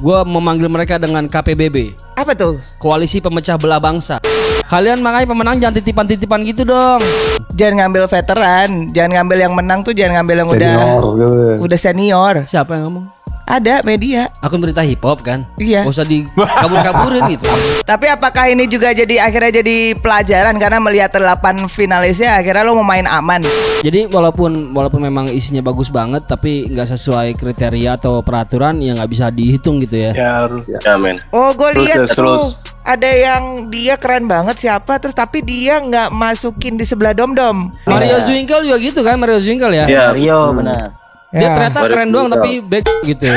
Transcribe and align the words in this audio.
gue 0.00 0.18
memanggil 0.24 0.72
mereka 0.72 0.96
dengan 0.96 1.28
KPBB, 1.28 1.92
Apa 2.16 2.32
tuh? 2.32 2.56
Koalisi 2.80 3.20
Pemecah 3.20 3.60
Belah 3.60 3.76
Bangsa. 3.76 4.16
Kalian 4.64 5.04
makanya 5.04 5.28
pemenang 5.28 5.56
jangan 5.60 5.76
titipan-titipan 5.76 6.40
gitu 6.48 6.64
dong. 6.64 7.04
Jangan 7.52 7.84
ngambil 7.84 8.08
veteran, 8.08 8.88
jangan 8.96 9.10
ngambil 9.20 9.38
yang 9.44 9.52
menang 9.52 9.80
tuh 9.84 9.92
jangan 9.92 10.22
ngambil 10.22 10.36
yang 10.40 10.48
udah 10.48 10.72
Senior 10.72 11.02
gitu. 11.04 11.28
udah 11.60 11.78
senior. 11.78 12.34
Siapa 12.48 12.70
yang 12.80 12.82
ngomong? 12.88 13.04
Ada 13.50 13.82
media. 13.82 14.30
Akun 14.46 14.62
berita 14.62 14.78
hip 14.86 15.02
hop 15.02 15.26
kan? 15.26 15.42
Iya. 15.58 15.82
Gak 15.82 15.90
usah 15.90 16.06
dikabur-kaburin 16.06 17.34
gitu. 17.34 17.50
Tapi 17.90 18.06
apakah 18.06 18.46
ini 18.46 18.70
juga 18.70 18.94
jadi 18.94 19.26
akhirnya 19.26 19.58
jadi 19.58 19.98
pelajaran 19.98 20.54
karena 20.54 20.78
melihat 20.78 21.10
delapan 21.18 21.66
finalisnya 21.66 22.38
akhirnya 22.38 22.62
lo 22.62 22.78
mau 22.78 22.86
main 22.86 23.10
aman. 23.10 23.42
Jadi 23.82 24.06
walaupun 24.06 24.70
walaupun 24.70 25.02
memang 25.02 25.26
isinya 25.34 25.66
bagus 25.66 25.90
banget 25.90 26.30
tapi 26.30 26.70
nggak 26.70 26.94
sesuai 26.94 27.34
kriteria 27.34 27.98
atau 27.98 28.22
peraturan 28.22 28.78
ya 28.78 28.94
nggak 28.94 29.10
bisa 29.10 29.34
dihitung 29.34 29.82
gitu 29.82 29.98
ya. 29.98 30.14
Ya 30.14 30.30
harus. 30.46 30.62
Ya 30.70 30.94
men. 30.94 31.18
Oh, 31.34 31.50
gue 31.50 31.74
lihat 31.82 32.06
terus, 32.06 32.14
tuh 32.14 32.54
terus. 32.54 32.54
ada 32.86 33.10
yang 33.10 33.66
dia 33.66 33.98
keren 33.98 34.30
banget 34.30 34.62
siapa 34.62 35.02
terus 35.02 35.18
tapi 35.18 35.42
dia 35.42 35.82
nggak 35.82 36.14
masukin 36.14 36.78
di 36.78 36.86
sebelah 36.86 37.18
dom 37.18 37.34
dom. 37.34 37.74
Mario 37.82 38.22
Zwinkel 38.22 38.62
juga 38.62 38.78
gitu 38.78 39.02
kan 39.02 39.18
Mario 39.18 39.42
Zwinkel 39.42 39.74
ya. 39.74 39.90
Ya. 39.90 40.14
Mario 40.14 40.54
benar. 40.54 40.99
Dia 41.30 41.46
Ya. 41.46 41.50
ternyata 41.54 41.78
keren 41.86 42.10
doang 42.10 42.26
tapi 42.26 42.58
back 42.58 42.90
gitu. 43.06 43.30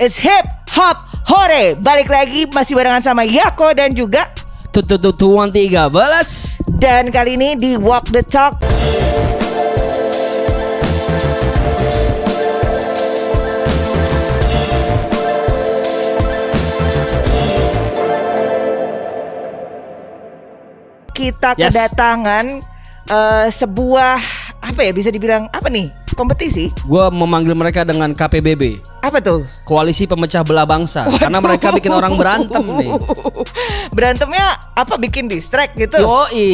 It's 0.00 0.18
hip 0.18 0.48
hop 0.72 0.96
hore. 1.28 1.76
Balik 1.78 2.08
lagi 2.10 2.48
masih 2.48 2.74
barengan 2.74 3.04
sama 3.04 3.22
Yako 3.22 3.70
dan 3.76 3.94
juga 3.94 4.32
tuan 4.72 5.52
tiga 5.52 5.86
belas. 5.86 6.58
dan 6.80 7.12
kali 7.14 7.38
ini 7.38 7.54
di 7.54 7.70
Walk 7.78 8.10
the 8.10 8.24
Talk 8.26 8.58
kita 21.12 21.54
Yes. 21.54 21.70
kedatangan 21.70 22.60
eh, 23.06 23.46
sebuah 23.48 24.16
apa 24.62 24.80
ya 24.80 24.92
bisa 24.94 25.10
dibilang 25.10 25.46
apa 25.50 25.68
nih 25.68 26.01
kompetisi? 26.12 26.68
Gue 26.84 27.08
memanggil 27.08 27.52
mereka 27.52 27.82
dengan 27.82 28.10
KPBB, 28.10 28.78
apa 29.00 29.18
tuh? 29.18 29.42
Koalisi 29.62 30.04
Pemecah 30.04 30.42
Belah 30.42 30.64
Bangsa, 30.64 31.08
karena 31.12 31.38
mereka 31.38 31.70
bikin 31.70 31.90
orang 31.90 32.14
berantem 32.14 32.62
nih. 32.62 32.92
berantemnya 33.96 34.46
apa? 34.72 34.94
Bikin 34.94 35.26
distract 35.26 35.74
gitu? 35.74 35.98
Yoi. 35.98 36.48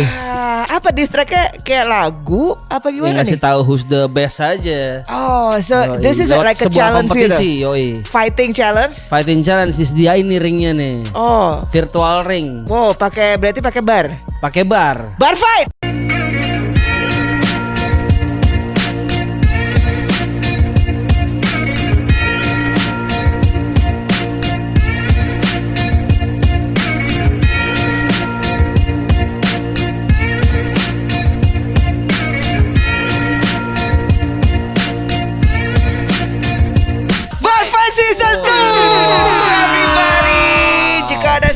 Wah, 0.00 0.64
apa 0.68 0.88
distractnya? 0.90 1.54
Kayak 1.60 1.86
lagu? 1.86 2.54
Apa 2.66 2.88
Yang 2.88 2.94
gimana 2.96 3.14
ngasih 3.20 3.36
nih? 3.36 3.44
tahu 3.44 3.58
who's 3.62 3.84
the 3.84 4.06
best 4.06 4.38
aja. 4.38 5.02
oh 5.06 5.52
so 5.58 5.76
Yoi. 5.76 6.00
this 6.00 6.18
is 6.18 6.28
Lewat 6.28 6.46
like 6.46 6.60
a 6.60 6.68
challenge 6.68 7.08
kompetisi, 7.08 7.60
gitu 7.60 7.66
yoi. 7.66 7.86
fighting 8.04 8.50
challenge? 8.50 8.94
Fighting 9.06 9.40
challenge 9.40 9.74
disediain 9.74 10.24
nih 10.24 10.38
ringnya 10.38 10.72
nih. 10.72 10.96
oh. 11.12 11.62
Virtual 11.68 12.22
ring, 12.22 12.64
wow 12.66 12.92
pakai 12.92 13.36
berarti 13.36 13.60
pakai 13.60 13.82
bar? 13.82 14.06
Pakai 14.40 14.62
bar. 14.62 15.16
bar 15.16 15.34
fight 15.34 15.68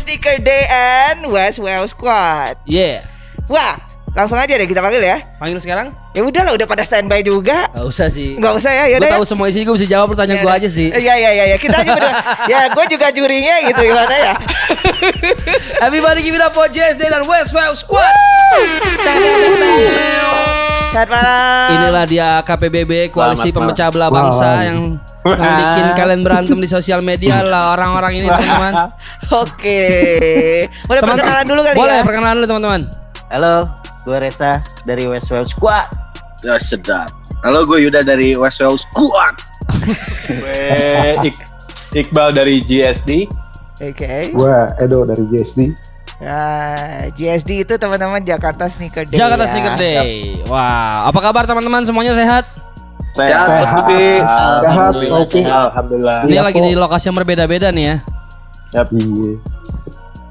Sneaker 0.09 0.41
Day 0.41 0.65
and 0.73 1.29
West 1.29 1.61
Well 1.61 1.85
Squad 1.85 2.57
Yeah. 2.65 3.05
Wah 3.45 3.77
langsung 4.17 4.41
aja 4.41 4.49
deh 4.49 4.65
kita 4.65 4.81
panggil 4.81 5.05
ya 5.05 5.21
Panggil 5.37 5.61
sekarang? 5.61 5.93
Ya 6.17 6.25
udah 6.25 6.49
lah 6.49 6.57
udah 6.57 6.65
pada 6.65 6.81
standby 6.81 7.21
juga 7.21 7.69
Gak 7.69 7.85
usah 7.85 8.09
sih. 8.09 8.41
Nggak 8.41 8.57
usah 8.57 8.73
ya 8.73 8.85
Gue 8.89 8.93
yaudah 8.97 9.21
tahu 9.21 9.25
ya. 9.25 9.29
semua 9.29 9.53
isi 9.53 9.69
gue 9.69 9.75
bisa 9.77 9.85
jawab 9.85 10.17
pertanyaan 10.17 10.41
gue 10.41 10.53
aja 10.65 10.69
sih. 10.73 10.89
Iya 10.89 11.13
iya 11.13 11.31
iya 11.37 11.45
ya. 11.53 11.57
kita 11.61 11.85
juga 11.85 12.01
udah 12.01 12.13
Ya 12.49 12.73
gue 12.73 12.85
juga 12.89 13.07
jurinya 13.13 13.55
gitu 13.69 13.83
gimana 13.85 14.15
ya 14.17 14.33
Everybody 15.85 16.25
give 16.25 16.33
it 16.33 16.41
up 16.41 16.57
for 16.57 16.73
JSD 16.73 17.05
dan 17.05 17.29
West 17.29 17.53
Wales 17.53 17.85
Squad. 17.85 18.17
Selamat 20.89 21.09
malam 21.11 21.69
Inilah 21.71 22.05
dia 22.05 22.29
KPBB 22.41 22.93
Koalisi 23.09 23.49
Selamat 23.49 23.57
Pemecah 23.71 23.89
Belah 23.91 24.11
Bangsa 24.11 24.47
Malam. 24.47 24.63
yang 24.63 24.79
yang 25.21 25.55
bikin 25.55 25.87
kalian 25.95 26.21
berantem 26.23 26.57
di 26.57 26.67
sosial 26.67 27.01
media 27.01 27.43
lah 27.45 27.75
orang-orang 27.75 28.13
ini 28.17 28.27
teman-teman. 28.27 28.73
Oke 29.31 29.83
Boleh 30.87 31.01
Teman- 31.01 31.13
perkenalan 31.15 31.45
dulu 31.45 31.61
kali 31.63 31.77
Boleh 31.77 31.95
ya 31.95 32.03
perkenalan 32.03 32.35
dulu 32.35 32.47
teman-teman. 32.49 32.81
Halo, 33.29 33.55
gue 34.03 34.17
Reza 34.19 34.53
dari 34.83 35.05
West 35.05 35.29
Wales 35.29 35.53
Squad. 35.53 35.85
Ya 36.41 36.57
sedap. 36.57 37.13
Halo 37.41 37.63
gue 37.63 37.79
Yuda 37.81 38.01
dari 38.01 38.33
Westwell 38.33 38.75
Squad. 38.75 39.37
Gue 40.27 40.61
Ik- 41.29 41.45
Iqbal 41.95 42.33
dari 42.33 42.61
GSD. 42.61 43.29
Oke 43.79 44.33
Gua 44.33 44.73
Edo 44.77 45.05
dari 45.05 45.23
JSD. 45.29 45.71
Nah, 46.19 47.07
GSD 47.15 47.63
itu 47.63 47.75
teman-teman 47.79 48.19
Jakarta 48.27 48.67
Sneaker 48.67 49.07
Day 49.07 49.15
Jakarta 49.15 49.47
ya. 49.47 49.51
Sneaker 49.55 49.75
Day. 49.79 50.43
Wow, 50.51 51.15
apa 51.15 51.19
kabar 51.23 51.47
teman-teman 51.47 51.87
semuanya 51.87 52.11
sehat? 52.11 52.43
Sehat, 53.15 53.47
Sehat. 53.47 53.87
Sehat, 54.63 54.93
sehat. 55.31 55.69
Alhamdulillah. 55.75 56.19
Ini 56.27 56.43
lagi 56.43 56.59
di 56.59 56.75
lokasi 56.75 57.11
yang 57.11 57.17
berbeda-beda 57.19 57.71
nih 57.71 57.95
ya. 57.95 57.97
Iya. 58.75 58.83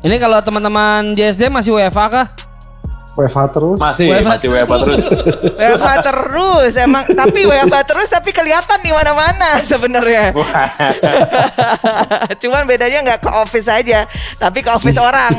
Ini 0.03 0.15
kalau 0.21 0.37
teman-teman 0.43 1.15
JSD 1.15 1.49
masih 1.49 1.73
WFA 1.75 2.05
kah? 2.11 2.27
WFH 3.17 3.39
terus. 3.49 3.77
Masih, 3.81 4.05
WFH. 4.13 4.29
masih 4.29 4.47
WFH 4.53 4.75
terus. 4.77 5.03
WFH 5.59 5.89
terus 6.05 6.71
emang 6.77 7.03
tapi 7.09 7.39
WFH 7.49 7.77
terus 7.89 8.07
tapi 8.13 8.29
kelihatan 8.29 8.79
di 8.85 8.91
mana-mana 8.93 9.57
sebenarnya. 9.71 10.37
Cuman 12.41 12.69
bedanya 12.69 13.01
nggak 13.01 13.19
ke 13.25 13.31
office 13.33 13.67
aja, 13.67 14.05
tapi 14.37 14.61
ke 14.61 14.69
office 14.69 15.01
orang. 15.01 15.33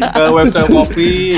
Ke 0.00 0.24
website 0.32 0.68
kopi. 0.72 1.36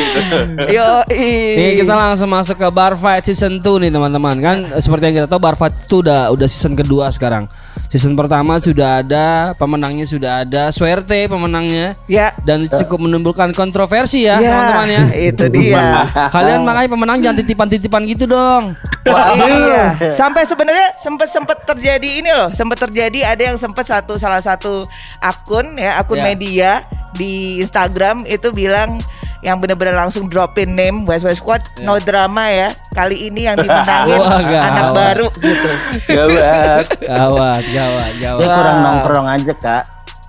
Yo, 0.71 1.03
Nih 1.11 1.73
kita 1.83 1.95
langsung 1.95 2.31
masuk 2.31 2.57
ke 2.57 2.69
Bar 2.71 2.95
Fight 2.95 3.27
Season 3.27 3.59
2 3.59 3.83
nih 3.83 3.91
teman-teman 3.91 4.37
kan 4.39 4.57
seperti 4.79 5.11
yang 5.11 5.17
kita 5.25 5.29
tahu 5.29 5.41
Bar 5.43 5.59
Fight 5.59 5.75
itu 5.75 6.01
udah 6.07 6.31
udah 6.31 6.47
season 6.47 6.79
kedua 6.79 7.11
sekarang. 7.11 7.51
Season 7.95 8.19
pertama 8.19 8.59
sudah 8.59 9.07
ada, 9.07 9.55
pemenangnya 9.55 10.03
sudah 10.03 10.43
ada, 10.43 10.75
Swerte 10.75 11.31
pemenangnya 11.31 11.95
Ya, 12.11 12.35
dan 12.43 12.67
cukup 12.67 13.07
menimbulkan 13.07 13.55
kontroversi 13.55 14.27
ya, 14.27 14.43
ya, 14.43 14.51
teman-teman 14.51 14.89
ya. 14.91 15.03
Itu 15.31 15.47
dia. 15.47 16.11
Kalian 16.35 16.67
makanya 16.67 16.91
pemenang 16.91 17.23
jangan 17.23 17.39
titipan-titipan 17.47 18.03
gitu 18.11 18.27
dong. 18.27 18.75
Wah, 19.07 19.39
iya. 19.39 20.11
Sampai 20.11 20.43
sebenarnya 20.43 20.99
sempat 20.99 21.31
sempat 21.31 21.63
terjadi 21.63 22.19
ini 22.19 22.35
loh, 22.35 22.51
sempat 22.51 22.83
terjadi 22.83 23.31
ada 23.31 23.55
yang 23.55 23.63
sempat 23.63 23.87
satu 23.87 24.19
salah 24.19 24.43
satu 24.43 24.83
akun 25.23 25.79
ya, 25.79 25.95
akun 26.03 26.19
Ya. 26.19 26.35
media 26.35 26.71
di 27.15 27.63
Instagram 27.63 28.27
itu 28.27 28.51
bilang 28.51 28.99
yang 29.45 29.61
benar-benar 29.61 29.95
langsung 29.95 30.25
dropin 30.25 30.73
name 30.73 31.05
West 31.05 31.29
West 31.29 31.45
Squad 31.45 31.61
no 31.85 32.01
drama 32.01 32.49
ya. 32.49 32.73
Kali 32.91 33.29
ini 33.29 33.45
yang 33.45 33.61
dimenangin 33.61 34.17
Wah, 34.17 34.41
gawat. 34.51 34.65
anak 34.67 34.87
baru 34.91 35.27
gitu. 35.37 35.69
Gawat. 36.09 36.85
Gawat, 37.13 37.63
gawat, 37.69 38.11
Dia 38.17 38.33
gawat. 38.33 38.49
kurang 38.49 38.79
nongkrong 38.81 39.27
aja 39.29 39.53
kak. 39.55 39.83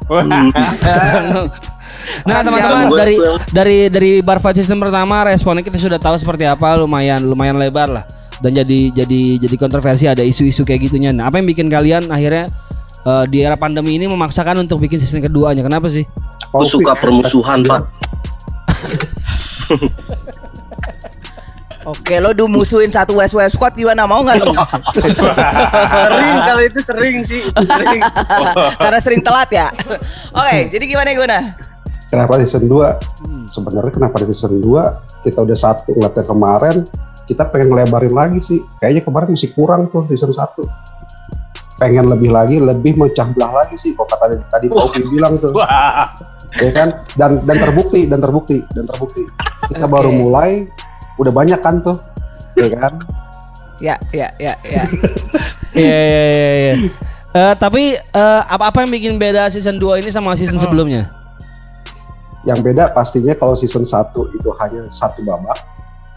Nah 2.21 2.45
teman-teman 2.45 2.85
dari 2.93 3.15
dari 3.49 3.77
dari 3.89 4.11
bar 4.21 4.37
fight 4.37 4.61
system 4.61 4.77
pertama 4.77 5.25
responnya 5.25 5.65
kita 5.65 5.81
sudah 5.81 5.97
tahu 5.97 6.13
seperti 6.21 6.45
apa 6.45 6.77
lumayan 6.77 7.25
lumayan 7.25 7.57
lebar 7.57 7.89
lah 7.89 8.05
dan 8.37 8.53
jadi 8.53 8.93
jadi 8.93 9.41
jadi 9.41 9.55
kontroversi 9.57 10.05
ada 10.05 10.21
isu-isu 10.21 10.61
kayak 10.61 10.85
gitunya. 10.85 11.09
Nah 11.09 11.33
apa 11.33 11.41
yang 11.41 11.49
bikin 11.49 11.65
kalian 11.65 12.05
akhirnya 12.13 12.45
eh, 13.03 13.25
di 13.25 13.41
era 13.41 13.57
pandemi 13.57 13.97
ini 13.97 14.05
memaksakan 14.05 14.61
untuk 14.61 14.85
bikin 14.85 15.01
season 15.01 15.17
keduanya? 15.17 15.65
Kenapa 15.65 15.89
sih? 15.89 16.05
Gue 16.53 16.65
suka 16.69 16.93
permusuhan 16.93 17.65
pak. 17.65 17.89
Oke, 21.85 22.17
lo 22.17 22.33
du 22.33 22.49
musuhin 22.49 22.89
satu 22.89 23.21
West 23.21 23.37
West 23.37 23.61
Squad 23.61 23.77
gimana 23.77 24.09
mau 24.09 24.25
nggak 24.25 24.41
lo? 24.41 24.57
sering 26.09 26.37
kalau 26.41 26.61
itu 26.65 26.79
sering 26.81 27.17
sih. 27.21 27.45
Itu 27.45 27.61
sering. 27.61 28.01
Karena 28.81 28.97
sering 28.97 29.21
telat 29.21 29.49
ya. 29.53 29.69
Oke, 30.33 30.65
jadi 30.73 30.81
gimana 30.89 31.13
gimana? 31.13 31.53
Kenapa 32.09 32.41
season 32.41 32.65
2? 32.65 33.45
Sebenarnya 33.45 33.91
kenapa 33.93 34.17
di 34.17 34.33
season 34.33 34.57
2 34.65 35.25
kita 35.29 35.45
udah 35.45 35.57
satu 35.57 35.93
ngeliatnya 35.93 36.25
kemarin 36.25 36.81
kita 37.29 37.53
pengen 37.53 37.69
ngelebarin 37.69 38.13
lagi 38.17 38.41
sih. 38.41 38.59
Kayaknya 38.81 39.01
kemarin 39.05 39.27
masih 39.37 39.53
kurang 39.53 39.85
tuh 39.93 40.09
season 40.09 40.33
1. 40.33 40.41
Pengen 41.77 42.09
lebih 42.09 42.33
lagi, 42.33 42.57
lebih 42.57 42.97
mecah 42.97 43.29
belah 43.29 43.61
lagi 43.61 43.77
sih. 43.77 43.93
Kok 43.93 44.09
kata 44.09 44.41
tadi 44.49 44.73
Paupi 44.73 45.05
bilang 45.05 45.37
tuh, 45.37 45.53
Wah. 45.53 46.09
Ya 46.57 46.71
kan? 46.71 46.87
Dan 47.15 47.31
dan 47.43 47.57
terbukti, 47.57 48.05
dan 48.05 48.19
terbukti, 48.19 48.59
dan 48.71 48.85
terbukti. 48.85 49.23
kita 49.65 49.85
Oke. 49.85 49.91
baru 49.91 50.11
mulai 50.13 50.69
udah 51.17 51.33
banyak 51.33 51.57
kan 51.57 51.81
tuh 51.81 51.97
ya 52.53 52.69
kan 52.69 52.93
Ya, 53.75 53.99
ya, 54.15 54.31
ya, 54.39 54.55
ya. 54.63 54.83
Iya 55.75 55.97
iya 55.99 56.21
iya 56.31 56.47
iya. 56.55 56.73
Eh, 57.35 57.53
tapi 57.59 57.99
eh, 57.99 58.41
apa-apa 58.47 58.87
yang 58.87 58.91
bikin 58.93 59.13
beda 59.19 59.51
season 59.51 59.75
2 59.75 59.99
ini 59.99 60.07
sama 60.07 60.31
season 60.33 60.55
sebelumnya? 60.55 61.11
yang 62.45 62.61
beda 62.61 62.93
pastinya 62.93 63.33
kalau 63.33 63.57
season 63.57 63.81
1 63.81 64.13
itu 64.31 64.49
hanya 64.61 64.85
satu 64.87 65.25
babak 65.25 65.57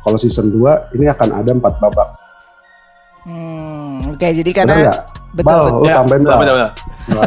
kalau 0.05 0.15
season 0.15 0.53
2 0.53 0.95
ini 0.95 1.09
akan 1.09 1.29
ada 1.35 1.51
empat 1.51 1.81
babak 1.81 2.09
Hmm, 3.25 4.13
oke, 4.13 4.25
jadi 4.25 4.51
benar 4.55 4.77
karena 4.77 4.93
betul, 5.31 5.45
Bal, 5.45 5.61
betul. 5.63 5.83
Ya, 5.83 5.95
tambahin 5.97 6.23
benar, 6.23 6.39
benar, 6.39 6.55
benar. 6.55 6.73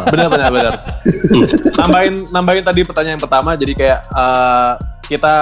Benar 0.08 0.28
benar 0.30 0.50
benar 0.52 0.74
Hmm. 1.02 1.46
nambahin 1.76 2.16
nambahin 2.30 2.62
tadi 2.62 2.82
pertanyaan 2.84 3.18
pertama 3.18 3.56
jadi 3.56 3.74
kayak 3.74 4.00
eh, 4.06 4.72
kita 5.08 5.34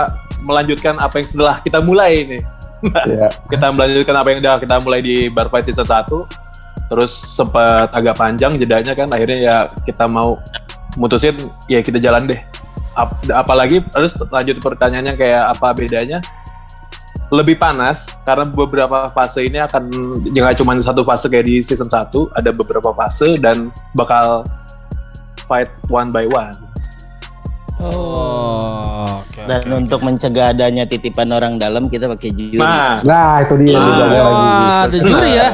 melanjutkan 0.41 0.95
apa 0.95 1.19
yang 1.19 1.27
setelah 1.27 1.55
kita 1.59 1.79
mulai 1.79 2.15
ini 2.17 2.39
ya. 3.05 3.27
kita 3.51 3.67
melanjutkan 3.69 4.15
apa 4.15 4.27
yang 4.29 4.39
udah 4.39 4.55
kita 4.57 4.75
mulai 4.79 4.99
di 4.99 5.27
Bar 5.27 5.51
Fight 5.51 5.67
season 5.67 5.83
1 5.83 6.07
terus 6.87 7.11
sempat 7.11 7.91
agak 7.91 8.15
panjang 8.15 8.55
jedanya 8.55 8.93
kan 8.93 9.05
akhirnya 9.07 9.37
ya 9.37 9.55
kita 9.83 10.07
mau 10.07 10.39
mutusin 10.95 11.35
ya 11.67 11.79
kita 11.79 11.99
jalan 11.99 12.23
deh 12.25 12.39
Ap- 12.95 13.19
apalagi 13.29 13.83
terus 13.85 14.15
lanjut 14.23 14.57
pertanyaannya 14.57 15.13
kayak 15.13 15.53
apa 15.53 15.67
bedanya 15.71 16.17
lebih 17.29 17.55
panas 17.55 18.09
karena 18.21 18.43
beberapa 18.43 19.09
fase 19.09 19.43
ini 19.43 19.57
akan 19.57 19.85
ya 20.25 20.41
nggak 20.41 20.57
cuma 20.57 20.73
satu 20.75 21.01
fase 21.03 21.25
kayak 21.25 21.45
di 21.45 21.61
season 21.61 21.85
1 21.85 22.09
ada 22.31 22.49
beberapa 22.49 22.89
fase 22.91 23.37
dan 23.37 23.69
bakal 23.93 24.41
fight 25.45 25.69
one 25.87 26.09
by 26.09 26.25
one 26.25 26.53
Oh, 27.79 29.07
oke. 29.15 29.39
Dan 29.39 29.63
untuk 29.71 30.03
mencegah 30.03 30.51
adanya 30.51 30.83
titipan 30.83 31.31
orang 31.31 31.55
dalam 31.55 31.87
kita 31.87 32.11
pakai 32.11 32.27
jurus. 32.29 32.59
nah 32.59 32.99
nah 33.01 33.39
itu 33.39 33.55
dia 33.55 33.71
Ah. 33.71 33.87
lagi 33.95 34.19
Wah, 34.19 34.79
ada 34.83 34.97
juri 34.99 35.31
ya. 35.31 35.47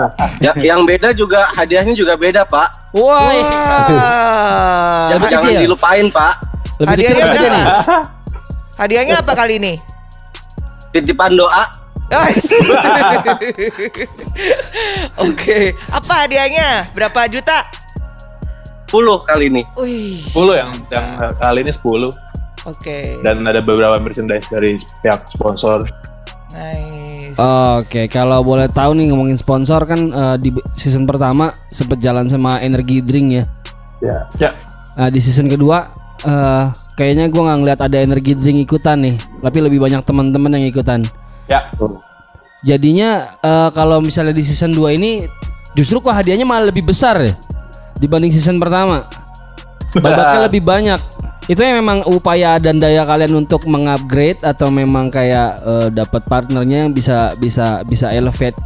Ya, 0.46 0.52
yang 0.56 0.84
beda 0.84 1.12
juga 1.12 1.52
hadiahnya 1.52 1.92
juga 1.92 2.16
beda, 2.16 2.44
Pak. 2.44 2.96
Wah. 2.96 3.28
Jangan, 3.28 5.12
Lebih 5.12 5.28
jangan 5.28 5.44
kecil. 5.44 5.60
dilupain, 5.60 6.06
Pak. 6.08 6.34
lebih 6.76 6.94
kecil 6.94 7.12
Hadiahnya 7.12 7.28
apa 7.28 7.52
nih? 7.52 7.64
Hadiahnya 8.76 9.14
apa 9.20 9.32
kali 9.34 9.54
ini? 9.58 9.74
Titipan 10.96 11.36
doa. 11.36 11.64
Oke, 15.26 15.74
apa 15.92 16.12
hadiahnya? 16.24 16.88
Berapa 16.96 17.28
juta? 17.28 17.66
10 18.88 19.28
kali 19.28 19.50
ini. 19.50 19.62
Wih, 19.76 20.22
10 20.30 20.56
yang 20.56 20.70
yang 20.88 21.06
kali 21.36 21.66
ini 21.66 21.72
10 21.74 22.08
oke. 22.70 22.98
dan 23.26 23.42
ada 23.42 23.58
beberapa 23.58 23.98
merchandise 23.98 24.46
dari 24.46 24.78
pihak 25.02 25.26
sponsor 25.26 25.82
Nice. 26.54 27.34
Oke, 27.82 28.08
kalau 28.08 28.40
boleh 28.40 28.70
tahu 28.70 28.96
nih 28.96 29.12
ngomongin 29.12 29.36
sponsor 29.36 29.84
kan 29.84 30.00
eh, 30.08 30.36
di 30.40 30.54
season 30.78 31.04
pertama 31.04 31.52
sempet 31.68 32.00
jalan 32.00 32.24
sama 32.30 32.62
energy 32.64 33.04
drink 33.04 33.42
ya. 33.42 33.44
ya 34.00 34.18
ya 34.38 34.50
Nah, 34.96 35.12
di 35.12 35.20
season 35.20 35.44
kedua 35.44 35.92
eh 36.24 36.85
kayaknya 36.96 37.28
gua 37.28 37.52
nggak 37.52 37.58
ngeliat 37.62 37.80
ada 37.84 37.96
energy 38.02 38.32
drink 38.32 38.64
ikutan 38.64 39.04
nih, 39.04 39.14
tapi 39.44 39.58
lebih 39.60 39.78
banyak 39.78 40.02
teman-teman 40.02 40.56
yang 40.56 40.66
ikutan. 40.66 41.04
ya 41.46 41.68
Jadinya 42.66 43.38
eh, 43.38 43.68
kalau 43.70 44.02
misalnya 44.02 44.34
di 44.34 44.42
season 44.42 44.74
2 44.74 44.98
ini 44.98 45.22
justru 45.78 46.02
kok 46.02 46.10
hadiahnya 46.10 46.42
malah 46.42 46.72
lebih 46.72 46.88
besar 46.88 47.20
ya 47.22 47.32
dibanding 48.02 48.32
season 48.34 48.58
pertama. 48.58 49.06
Babaknya 50.02 50.50
lebih 50.50 50.66
banyak. 50.66 51.00
Itu 51.46 51.62
yang 51.62 51.78
memang 51.78 52.02
upaya 52.10 52.58
dan 52.58 52.82
daya 52.82 53.06
kalian 53.06 53.46
untuk 53.46 53.62
mengupgrade 53.70 54.42
atau 54.42 54.66
memang 54.72 55.12
kayak 55.12 55.62
eh, 55.62 55.88
dapat 55.94 56.26
partnernya 56.26 56.88
yang 56.88 56.90
bisa 56.90 57.36
bisa 57.38 57.86
bisa 57.86 58.10
elevate 58.10 58.58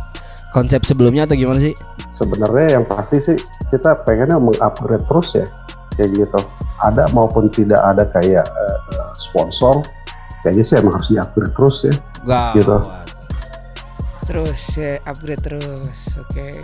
konsep 0.57 0.81
sebelumnya 0.89 1.29
atau 1.29 1.37
gimana 1.37 1.61
sih? 1.61 1.77
sebenarnya 2.21 2.77
yang 2.77 2.85
pasti 2.85 3.17
sih 3.17 3.37
kita 3.73 4.05
pengennya 4.05 4.37
mengupgrade 4.37 5.05
terus 5.09 5.29
ya 5.41 5.47
kayak 6.01 6.17
gitu 6.17 6.41
ada 6.81 7.05
maupun 7.13 7.53
tidak 7.53 7.81
ada 7.85 8.09
kayak 8.09 8.49
eh, 8.49 8.79
sponsor 9.21 9.85
kayaknya 10.41 10.65
sih 10.65 10.81
emang 10.81 10.97
harus 10.97 11.13
diupgrade 11.13 11.53
terus 11.53 11.77
ya 11.85 11.95
Gak. 12.25 12.53
Gitu. 12.57 12.77
Terus 14.31 14.79
ya, 14.79 14.95
upgrade 15.11 15.43
terus. 15.43 15.99
Oke. 16.15 16.55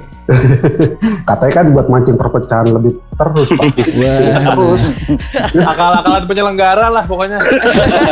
katanya 1.28 1.50
kan 1.58 1.66
buat 1.74 1.90
mancing 1.90 2.14
perpecahan 2.14 2.70
lebih 2.70 2.94
terus 3.18 3.48
Pak. 3.50 3.74
terus 4.54 4.82
akal-akalan 5.66 6.24
penyelenggara 6.30 6.86
lah 6.94 7.02
pokoknya 7.02 7.42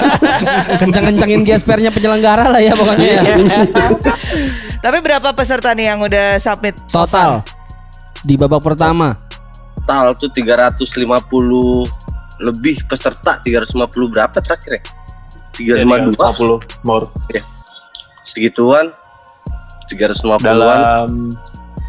Kencang-kencangin 0.82 1.46
gespernya 1.46 1.94
penyelenggara 1.94 2.50
lah 2.50 2.58
ya 2.58 2.74
pokoknya 2.74 3.06
ya. 3.06 3.22
Tapi 4.82 4.98
berapa 4.98 5.30
peserta 5.30 5.70
nih 5.70 5.86
yang 5.94 6.02
udah 6.02 6.34
submit 6.42 6.74
Total 6.90 7.46
di 8.24 8.34
babak 8.40 8.64
pertama. 8.64 9.23
Total 9.84 10.16
tuh 10.16 10.32
350 10.32 10.80
lebih 12.40 12.88
peserta 12.88 13.36
350 13.38 13.84
berapa 14.08 14.32
terakhir 14.40 14.80
ya? 14.80 14.82
352 15.54 16.16
50 16.16 16.82
more 16.82 17.12
segituan 18.24 18.90
350-an 19.86 20.40
dalam 20.40 21.08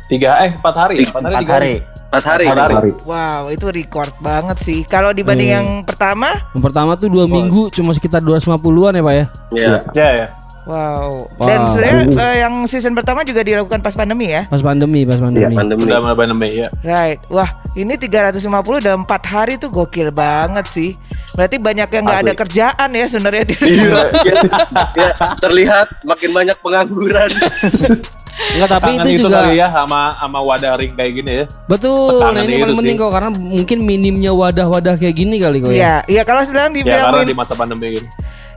tiga 0.05 0.35
eh 0.43 0.51
empat 0.53 0.75
hari 0.75 0.95
Tiga- 0.99 1.09
empat 1.09 1.23
hari 1.23 1.31
Empat 1.31 1.41
tiga 1.41 1.55
hari. 1.55 1.73
4 2.05 2.21
hari. 2.21 2.45
Empat 2.45 2.59
hari. 2.59 2.75
hari 2.75 2.91
Wow, 3.03 3.43
itu 3.49 3.65
record 3.71 4.13
banget 4.19 4.57
sih. 4.59 4.83
Kalau 4.83 5.11
dibanding 5.11 5.49
Iya. 5.49 5.57
yang 5.57 5.67
pertama, 5.83 6.35
Yang 6.51 6.63
pertama 6.63 6.91
tuh 6.95 7.07
dua 7.07 7.25
minggu 7.25 7.71
cuma 7.71 7.91
sekitar 7.91 8.19
250-an 8.19 8.93
ya 8.93 9.01
pak 9.01 9.13
ya. 9.13 9.25
Ya. 9.51 9.71
ya 9.95 10.09
ya 10.19 10.27
wow. 10.65 11.29
Wow. 11.37 11.47
Dan 11.47 11.59
sebenarnya 11.71 12.03
eh, 12.11 12.35
yang 12.45 12.53
season 12.65 12.93
pertama 12.97 13.21
juga 13.21 13.41
dilakukan 13.45 13.79
pas 13.81 13.93
pandemi 13.93 14.33
ya. 14.33 14.49
Pas 14.49 14.61
pandemi, 14.61 15.05
pas 15.05 15.17
pandemi. 15.17 15.45
Iya, 15.45 15.49
Pandemi. 15.53 15.81
udah 15.85 16.15
pandemi 16.17 16.49
ya 16.65 16.67
Right. 16.81 17.19
Wah, 17.29 17.49
ini 17.77 17.93
350 17.97 18.85
dalam 18.85 19.01
4 19.05 19.33
hari 19.33 19.53
tuh 19.61 19.69
gokil 19.69 20.09
banget 20.09 20.65
sih. 20.69 20.97
Berarti 21.35 21.59
banyak 21.59 21.89
yang 21.91 22.03
nggak 22.03 22.21
ada 22.25 22.33
kerjaan 22.33 22.89
ya 22.95 23.05
sebenarnya 23.11 23.43
di 23.49 23.55
Iya, 23.59 24.01
ya, 24.23 24.35
ya, 24.95 25.09
terlihat 25.43 25.87
makin 26.07 26.29
banyak 26.31 26.57
pengangguran. 26.63 27.29
Enggak 28.35 28.69
tapi 28.79 28.91
Kangen 28.99 29.03
itu 29.07 29.09
gitu 29.15 29.27
juga 29.31 29.47
kali 29.47 29.63
ya 29.63 29.67
sama 29.71 30.11
sama 30.19 30.39
wadah 30.43 30.75
ring 30.75 30.91
kayak 30.91 31.11
gini 31.23 31.31
ya 31.31 31.45
betul. 31.71 32.19
Nah 32.19 32.43
ini 32.43 32.59
itu 32.59 32.63
paling 32.67 32.77
penting 32.83 32.97
sih. 32.99 33.03
kok 33.07 33.11
karena 33.15 33.29
mungkin 33.31 33.77
minimnya 33.87 34.31
wadah-wadah 34.35 34.93
kayak 34.99 35.15
gini 35.15 35.35
kali 35.39 35.57
kok 35.63 35.71
ya. 35.71 35.79
Iya, 35.79 35.95
iya 36.11 36.21
kalau 36.27 36.43
sebenarnya 36.43 36.83
ya 36.83 36.99
karena 37.07 37.23
di 37.23 37.35
masa 37.35 37.55
pandemi 37.55 37.95
gini 37.95 38.07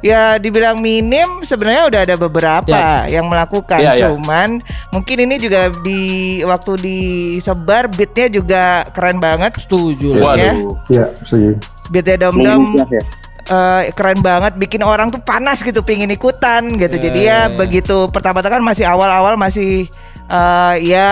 ya 0.01 0.37
dibilang 0.37 0.77
minim 0.77 1.43
sebenarnya 1.43 1.83
udah 1.87 2.01
ada 2.03 2.17
beberapa 2.17 2.69
Ya. 2.69 3.19
yang 3.19 3.27
melakukan. 3.27 3.79
Iya, 3.79 3.93
iya. 3.95 4.09
Cuman 4.09 4.63
mungkin 4.89 5.17
ini 5.21 5.37
juga 5.37 5.67
di 5.81 6.01
waktu 6.41 6.73
disebar 6.79 7.87
beatnya 7.89 8.27
juga 8.29 8.63
keren 8.91 9.19
banget. 9.19 9.59
Setuju 9.59 10.15
lah. 10.15 10.35
waduh 10.35 10.77
ya 10.89 11.05
sih 11.23 11.53
Beatnya 11.89 12.17
dom-dom 12.21 12.77
ya. 12.85 13.03
eh, 13.47 13.83
keren 13.93 14.21
banget 14.21 14.55
bikin 14.57 14.81
orang 14.81 15.09
tuh 15.09 15.19
panas 15.19 15.61
gitu 15.61 15.81
pingin 15.81 16.09
ikutan 16.09 16.69
gitu 16.71 16.95
Iya, 16.95 17.03
jadi 17.03 17.21
iya, 17.21 17.33
ya 17.33 17.41
iya. 17.45 17.57
begitu 17.57 17.97
pertama-tama 18.09 18.53
kan 18.53 18.63
masih 18.63 18.85
awal-awal 18.85 19.35
masih 19.35 19.89
eh, 20.27 20.75
ya 20.85 21.11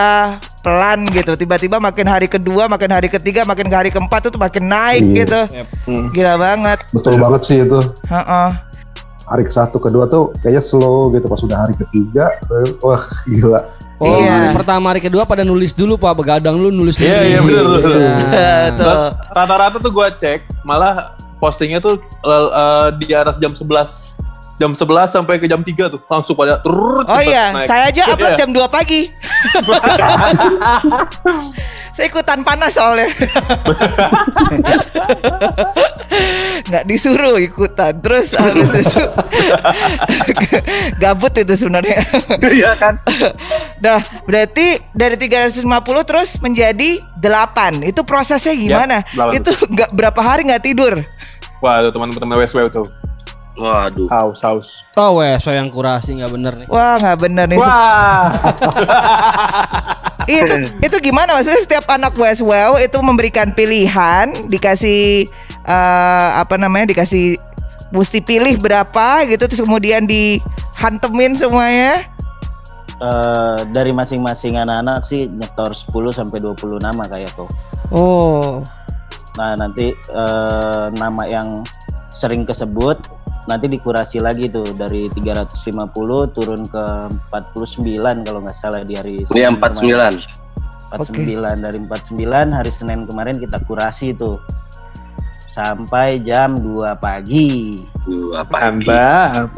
pelan 0.60 1.06
gitu 1.06 1.32
tiba-tiba 1.34 1.78
makin 1.78 2.04
hari 2.04 2.26
kedua 2.26 2.66
makin 2.66 2.90
hari 2.90 3.06
ketiga 3.06 3.40
makin 3.42 3.70
hari 3.70 3.88
keempat 3.88 4.26
tuh 4.26 4.36
makin 4.36 4.66
naik 4.66 5.00
Iya. 5.00 5.14
gitu 5.16 5.40
Yep. 5.54 5.66
Hmm. 5.86 6.04
gila 6.10 6.34
banget 6.36 6.78
betul 6.90 7.14
banget 7.16 7.40
sih 7.40 7.56
itu 7.62 7.78
Heeh. 8.04 8.48
Hari 9.26 9.42
ke 9.42 9.50
satu 9.50 9.76
kedua 9.76 10.06
tuh 10.06 10.30
kayaknya 10.38 10.58
slow 10.60 11.10
gitu 11.10 11.26
pas 11.26 11.36
sudah 11.36 11.58
hari 11.58 11.74
ketiga 11.76 12.30
wah 12.80 13.02
gila 13.26 13.62
Oh, 13.96 14.20
Iya. 14.20 14.28
hari 14.28 14.48
pertama 14.52 14.92
hari 14.92 15.00
kedua 15.00 15.24
pada 15.24 15.40
nulis 15.40 15.72
dulu 15.72 15.96
Pak, 15.96 16.12
begadang 16.14 16.60
lu 16.60 16.68
nulis 16.68 17.00
dulu. 17.00 17.08
Iya, 17.08 17.20
iya, 17.26 17.40
betul, 17.48 18.92
rata-rata 19.32 19.80
tuh 19.80 19.88
gua 19.88 20.12
cek 20.12 20.44
malah 20.62 21.16
postingnya 21.40 21.80
tuh 21.80 21.96
eh, 22.20 22.88
di 23.00 23.16
atas 23.16 23.40
jam 23.40 23.48
11 23.48 23.64
jam 24.56 24.72
11 24.72 24.84
sampai 25.08 25.40
ke 25.40 25.48
jam 25.48 25.64
3 25.64 25.72
tuh 25.88 26.00
langsung 26.06 26.36
pada 26.36 26.60
turut 26.60 27.08
Oh 27.08 27.20
iya, 27.20 27.56
saya 27.64 27.88
aja 27.88 28.04
upload 28.06 28.36
Iya. 28.36 28.40
jam 28.44 28.50
2 28.52 28.68
pagi. 28.68 29.08
saya 31.96 32.12
ikutan 32.12 32.44
panas 32.44 32.76
soalnya. 32.76 33.08
Nggak 36.68 36.84
disuruh 36.84 37.40
ikutan. 37.40 37.96
Terus 38.04 38.36
habis 38.36 38.68
itu 38.84 39.02
gabut 41.00 41.32
itu 41.32 41.54
sebenarnya. 41.56 42.04
Iya 42.44 42.76
kan? 42.76 43.00
Nah, 43.80 44.04
berarti 44.28 44.76
dari 44.92 45.16
350 45.16 45.64
terus 46.04 46.36
menjadi 46.44 47.00
8. 47.16 47.80
Itu 47.88 48.04
prosesnya 48.04 48.52
gimana? 48.52 49.00
delapan. 49.16 49.40
itu 49.40 49.50
nggak 49.56 49.90
berapa 49.96 50.20
hari 50.20 50.52
nggak 50.52 50.64
tidur. 50.68 51.00
wah 51.64 51.80
teman-teman 51.88 52.36
WSW 52.36 52.68
tuh 52.68 52.84
Waduh. 53.56 54.08
haus 54.12 54.38
haus 54.44 54.68
Oh 54.96 55.20
weh, 55.20 55.36
so 55.40 55.52
yang 55.52 55.68
kurasi 55.68 56.16
nggak 56.16 56.32
bener 56.32 56.52
nih. 56.56 56.68
Wah, 56.72 56.96
nggak 56.96 57.18
bener 57.20 57.44
nih. 57.52 57.58
wah 57.60 58.32
itu 60.26 60.54
itu 60.82 60.96
gimana 60.98 61.38
maksudnya 61.38 61.60
setiap 61.62 61.86
anak 61.92 62.16
Westwell 62.18 62.82
itu 62.82 62.98
memberikan 62.98 63.54
pilihan 63.54 64.34
dikasih 64.50 65.28
eh, 65.62 66.28
apa 66.34 66.58
namanya 66.58 66.90
dikasih 66.90 67.38
mesti 67.94 68.18
pilih 68.18 68.58
berapa 68.58 69.22
gitu 69.30 69.46
terus 69.46 69.62
kemudian 69.62 70.04
dihantemin 70.04 71.38
semuanya. 71.38 72.08
Eh, 72.96 73.58
dari 73.76 73.92
masing-masing 73.92 74.56
anak-anak 74.56 75.04
sih 75.04 75.28
nyetor 75.28 75.76
10 75.76 76.16
sampai 76.16 76.40
20 76.40 76.80
nama 76.80 77.04
kayak 77.04 77.28
tuh. 77.36 77.48
Oh. 77.92 78.64
Nah, 79.36 79.52
nanti 79.52 79.92
eh, 79.92 80.86
nama 80.96 81.22
yang 81.28 81.60
sering 82.08 82.48
kesebut 82.48 82.96
nanti 83.46 83.66
dikurasi 83.68 84.18
lagi 84.18 84.46
tuh 84.46 84.66
dari 84.72 85.06
350 85.06 85.86
turun 86.30 86.62
ke 86.66 86.84
49 87.30 87.94
kalau 88.22 88.42
nggak 88.42 88.56
salah 88.56 88.82
di 88.82 88.94
hari 88.94 89.22
Ini 89.24 89.40
yang 89.44 89.56
kemarin. 89.56 90.18
49. 90.18 90.46
49 90.86 91.66
dari 91.66 91.78
49 91.80 92.22
hari 92.52 92.70
Senin 92.70 93.06
kemarin 93.06 93.38
kita 93.38 93.58
kurasi 93.66 94.14
tuh 94.14 94.38
sampai 95.50 96.18
jam 96.20 96.52
2 96.54 96.94
pagi. 96.96 97.80
Duh, 98.04 98.36
apa 98.36 98.70
Mantap. 98.70 99.48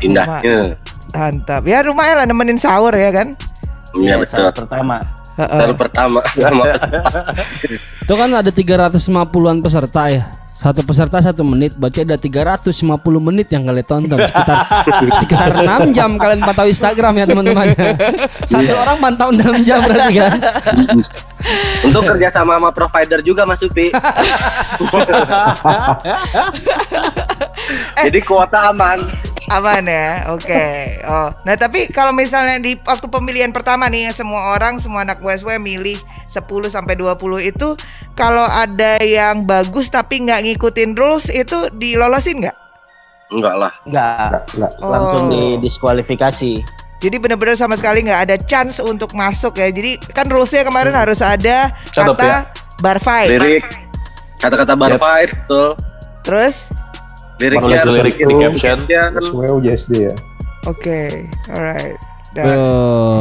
indahnya. 0.00 0.74
Mantap. 1.10 1.62
Ya 1.64 1.80
lumayan 1.80 2.16
lah 2.18 2.26
nemenin 2.26 2.58
sahur 2.58 2.92
ya 2.92 3.10
kan. 3.10 3.34
Iya 3.94 4.14
Ya, 4.14 4.16
betul. 4.18 4.50
pertama. 4.52 4.98
Baru 5.34 5.74
pertama 5.74 6.22
Itu 7.98 8.14
kan 8.14 8.30
ada 8.30 8.50
350-an 8.50 9.58
peserta 9.58 10.06
ya. 10.06 10.30
Satu 10.54 10.86
peserta 10.86 11.18
satu 11.18 11.42
menit, 11.42 11.74
berarti 11.74 12.06
ada 12.06 12.14
350 12.14 12.70
menit 13.18 13.50
yang 13.50 13.66
kalian 13.66 13.82
tonton 13.82 14.22
sekitar 14.22 14.62
sekitar 15.20 15.50
6 15.50 15.90
jam 15.90 16.14
kalian 16.14 16.46
pantau 16.46 16.70
Instagram 16.70 17.18
ya 17.18 17.26
teman-teman. 17.26 17.74
Satu 18.46 18.70
orang 18.70 19.02
pantau 19.02 19.34
6 19.34 19.66
jam 19.66 19.82
berarti 19.82 20.14
kan. 20.14 20.38
Untuk 21.90 22.06
kerja 22.06 22.30
sama 22.30 22.54
sama 22.56 22.70
provider 22.70 23.18
juga 23.20 23.44
Mas 23.44 23.60
Upi. 23.66 23.90
Jadi 28.06 28.20
kuota 28.22 28.70
aman. 28.70 29.02
Aman 29.46 29.84
ya, 29.84 30.32
oke. 30.32 30.64
Oh, 31.04 31.28
nah 31.44 31.52
tapi 31.54 31.92
kalau 31.92 32.16
misalnya 32.16 32.56
di 32.56 32.80
waktu 32.80 33.04
pemilihan 33.06 33.52
pertama 33.52 33.84
nih 33.86 34.08
semua 34.10 34.56
orang, 34.56 34.80
semua 34.80 35.04
anak 35.04 35.20
WSW 35.20 35.60
milih 35.60 36.00
10 36.26 36.40
sampai 36.66 36.96
20 36.96 37.12
itu 37.44 37.76
kalau 38.12 38.42
ada 38.42 38.96
yang 38.98 39.44
bagus 39.44 39.92
tapi 39.92 40.24
nggak 40.24 40.48
ngikutin 40.48 40.96
rules 40.96 41.28
itu 41.28 41.68
dilolosin 41.72 42.40
nggak? 42.40 42.56
Enggak 43.30 43.54
lah. 43.58 43.72
Enggak, 43.84 44.28
Nggak, 44.32 44.42
nggak. 44.56 44.72
langsung 44.80 45.22
Oh. 45.26 45.30
didiskualifikasi. 45.30 46.52
Jadi 46.98 47.16
benar-benar 47.20 47.56
sama 47.58 47.76
sekali 47.76 48.00
nggak 48.00 48.20
ada 48.24 48.36
chance 48.40 48.80
untuk 48.80 49.12
masuk 49.12 49.60
ya. 49.60 49.68
Jadi 49.68 50.00
kan 50.08 50.24
rulesnya 50.24 50.64
kemarin 50.64 50.96
harus 50.96 51.20
ada 51.20 51.68
Shut 51.92 52.08
up, 52.08 52.16
kata 52.16 52.24
ya. 52.24 52.38
bar 52.80 52.96
fight. 52.96 53.28
Lirik 53.28 53.64
kata-kata 54.40 54.72
bar 54.72 54.96
Yep. 54.96 55.00
fight 55.00 55.30
betul. 55.36 55.68
Terus, 56.24 56.72
Liriknya 57.36 57.82
Menulis 57.82 57.96
lirik 57.96 58.16
di 58.16 58.34
caption. 58.36 58.76
SWO 59.20 59.56
JSD 59.58 59.92
ya. 60.02 60.14
oke, 60.64 61.00
alright. 61.48 61.98
Eh, 62.34 63.20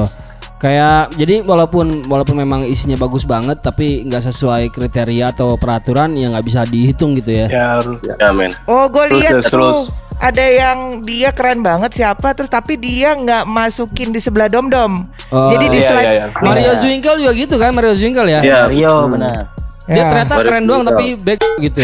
kayak 0.57 1.11
jadi 1.13 1.41
walaupun 1.41 2.07
walaupun 2.07 2.33
memang 2.35 2.63
isinya 2.63 2.95
bagus 2.95 3.23
banget 3.23 3.59
tapi 3.59 4.01
nggak 4.03 4.23
sesuai 4.23 4.69
kriteria 4.69 5.29
atau 5.29 5.53
peraturan 5.53 6.13
ya 6.13 6.31
nggak 6.31 6.41
bisa 6.41 6.63
dihitung 6.63 7.13
gitu 7.13 7.35
ya. 7.35 7.47
Ya, 7.47 7.65
harus. 7.77 7.99
Ya 8.05 8.29
men. 8.31 8.53
Oh, 8.63 8.87
gue 8.87 9.05
lihat 9.13 9.37
terus, 9.37 9.45
tuh 9.45 9.53
terus. 9.53 9.79
ada 10.17 10.45
yang 10.45 10.77
dia 11.01 11.29
keren 11.29 11.59
banget 11.59 11.91
siapa, 11.95 12.31
terus 12.31 12.47
tapi 12.47 12.73
dia 12.73 13.11
nggak 13.11 13.43
masukin 13.43 14.09
di 14.09 14.17
sebelah 14.17 14.47
dom 14.47 14.69
dom. 14.69 15.03
Oh, 15.29 15.51
Jadi 15.51 15.65
di 15.67 15.79
Iya, 15.79 15.89
slide. 15.89 16.05
iya, 16.07 16.23
iya. 16.23 16.25
Mario 16.39 16.73
Zwinkel 16.75 17.15
juga 17.17 17.31
gitu 17.33 17.55
kan 17.57 17.69
Mario 17.69 17.93
Zwinkel 17.93 18.27
ya. 18.29 18.39
Iya. 18.39 18.59
Mario 18.65 18.93
benar. 19.09 19.43
Dia 19.83 19.95
Ya. 19.95 20.05
ternyata 20.07 20.33
Mario 20.33 20.47
keren 20.47 20.63
doang 20.63 20.83
tapi 20.85 21.05
back 21.17 21.39
gitu. 21.59 21.83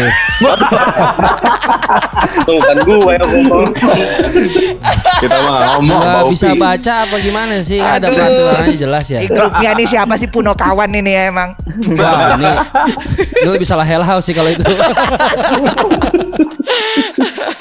Tuh 2.40 2.56
kan 2.58 2.76
gue 2.78 2.96
yang 3.12 3.28
ngomong. 3.28 3.68
Kita 5.20 5.36
mah 5.38 5.58
ngomong 5.76 5.98
Nggak 6.00 6.08
sama 6.16 6.30
bisa 6.32 6.48
baca 6.54 6.92
apa 7.04 7.16
gimana 7.18 7.54
sih? 7.60 7.76
Ada 7.76 8.08
Aduh. 8.08 8.16
peraturannya 8.16 8.72
jelas 8.74 9.04
ya. 9.06 9.20
Grupnya 9.22 9.70
nih 9.74 9.86
siapa 9.86 10.14
sih 10.16 10.26
Puno 10.26 10.54
kawan 10.54 10.88
ini 10.90 11.10
ya 11.10 11.28
emang. 11.28 11.52
Wah, 11.92 12.34
ini, 12.34 12.48
ini 13.36 13.48
lebih 13.50 13.68
salah 13.68 13.84
Hell 13.84 14.00
House 14.02 14.24
sih 14.24 14.32
kalau 14.32 14.48
itu. 14.48 14.64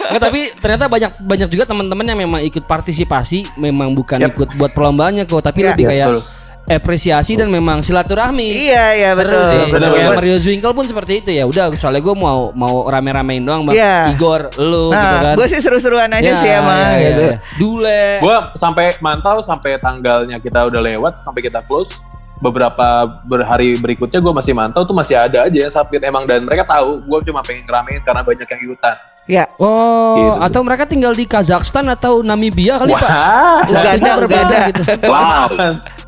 Nggak, 0.09 0.21
tapi 0.21 0.39
ternyata 0.55 0.85
banyak 0.87 1.11
banyak 1.21 1.49
juga 1.49 1.63
teman-teman 1.65 2.05
yang 2.05 2.19
memang 2.19 2.41
ikut 2.41 2.63
partisipasi, 2.63 3.45
memang 3.55 3.91
bukan 3.91 4.17
Yap. 4.19 4.33
ikut 4.33 4.49
buat 4.55 4.71
perlombaannya 4.71 5.25
kok, 5.25 5.43
tapi 5.43 5.61
Ya. 5.61 5.67
lebih 5.69 5.85
Yes. 5.85 5.91
kayak 5.91 6.07
Betul. 6.07 6.21
Apresiasi 6.71 7.33
dan 7.33 7.47
memang 7.47 7.81
silaturahmi. 7.81 8.45
Iya 8.45 8.85
iya 8.93 9.09
Seru 9.11 9.25
betul. 9.25 9.43
sih. 9.43 9.57
kayak 9.59 9.73
bener. 9.73 10.15
Mario 10.15 10.37
Zwinkel 10.37 10.71
pun 10.71 10.85
seperti 10.85 11.13
itu 11.17 11.29
ya. 11.31 11.43
Udah, 11.43 11.73
soalnya 11.73 11.99
gue 11.99 12.13
mau 12.13 12.53
mau 12.53 12.85
rame-ramein 12.85 13.41
doang, 13.41 13.65
bang. 13.65 13.75
Iya. 13.75 13.95
Igor, 14.11 14.41
lu 14.55 14.89
gitu 14.89 14.95
Nah, 14.95 15.21
kan. 15.23 15.35
gue 15.35 15.47
sih 15.47 15.59
seru-seruan 15.59 16.09
aja 16.09 16.23
Ya, 16.23 16.37
sih 16.37 16.49
emang 16.51 16.77
ya, 16.77 16.85
ya, 16.85 17.01
gitu. 17.03 17.23
ya. 17.23 17.35
Dule. 17.57 18.03
Gua 18.19 18.37
sampai 18.53 18.85
mantau 18.99 19.41
sampai 19.41 19.75
tanggalnya 19.75 20.37
kita 20.37 20.63
udah 20.63 20.79
lewat 20.79 21.13
sampai 21.19 21.41
kita 21.41 21.59
close 21.61 21.97
beberapa 22.37 22.87
berhari 23.25 23.75
berikutnya 23.75 24.17
gue 24.17 24.31
masih 24.31 24.53
mantau 24.53 24.81
tuh 24.81 24.93
masih 24.93 25.11
ada 25.13 25.43
aja 25.43 25.57
yang 25.59 25.67
submit 25.69 25.99
emang 26.01 26.23
dan 26.23 26.39
mereka 26.41 26.63
tahu 26.65 26.95
gue 26.97 27.19
cuma 27.25 27.41
pengen 27.41 27.65
ngeramein 27.65 27.99
karena 27.99 28.21
banyak 28.21 28.47
yang 28.47 28.61
ikutan 28.63 28.95
Ya. 29.27 29.45
Oh, 29.57 30.17
Gitu. 30.17 30.31
atau 30.41 30.61
mereka 30.63 30.83
tinggal 30.83 31.13
di 31.13 31.21
Kazakhstan 31.21 31.85
atau 31.85 32.25
Namibia 32.25 32.81
kali, 32.81 32.91
Pak? 32.91 33.03
wah 33.03 33.61
Uganda, 33.61 33.77
Waktunya 33.77 34.13
berbeda 34.17 34.41
Uganda. 34.41 34.59
gitu. 34.65 34.81
Wow. 35.05 35.47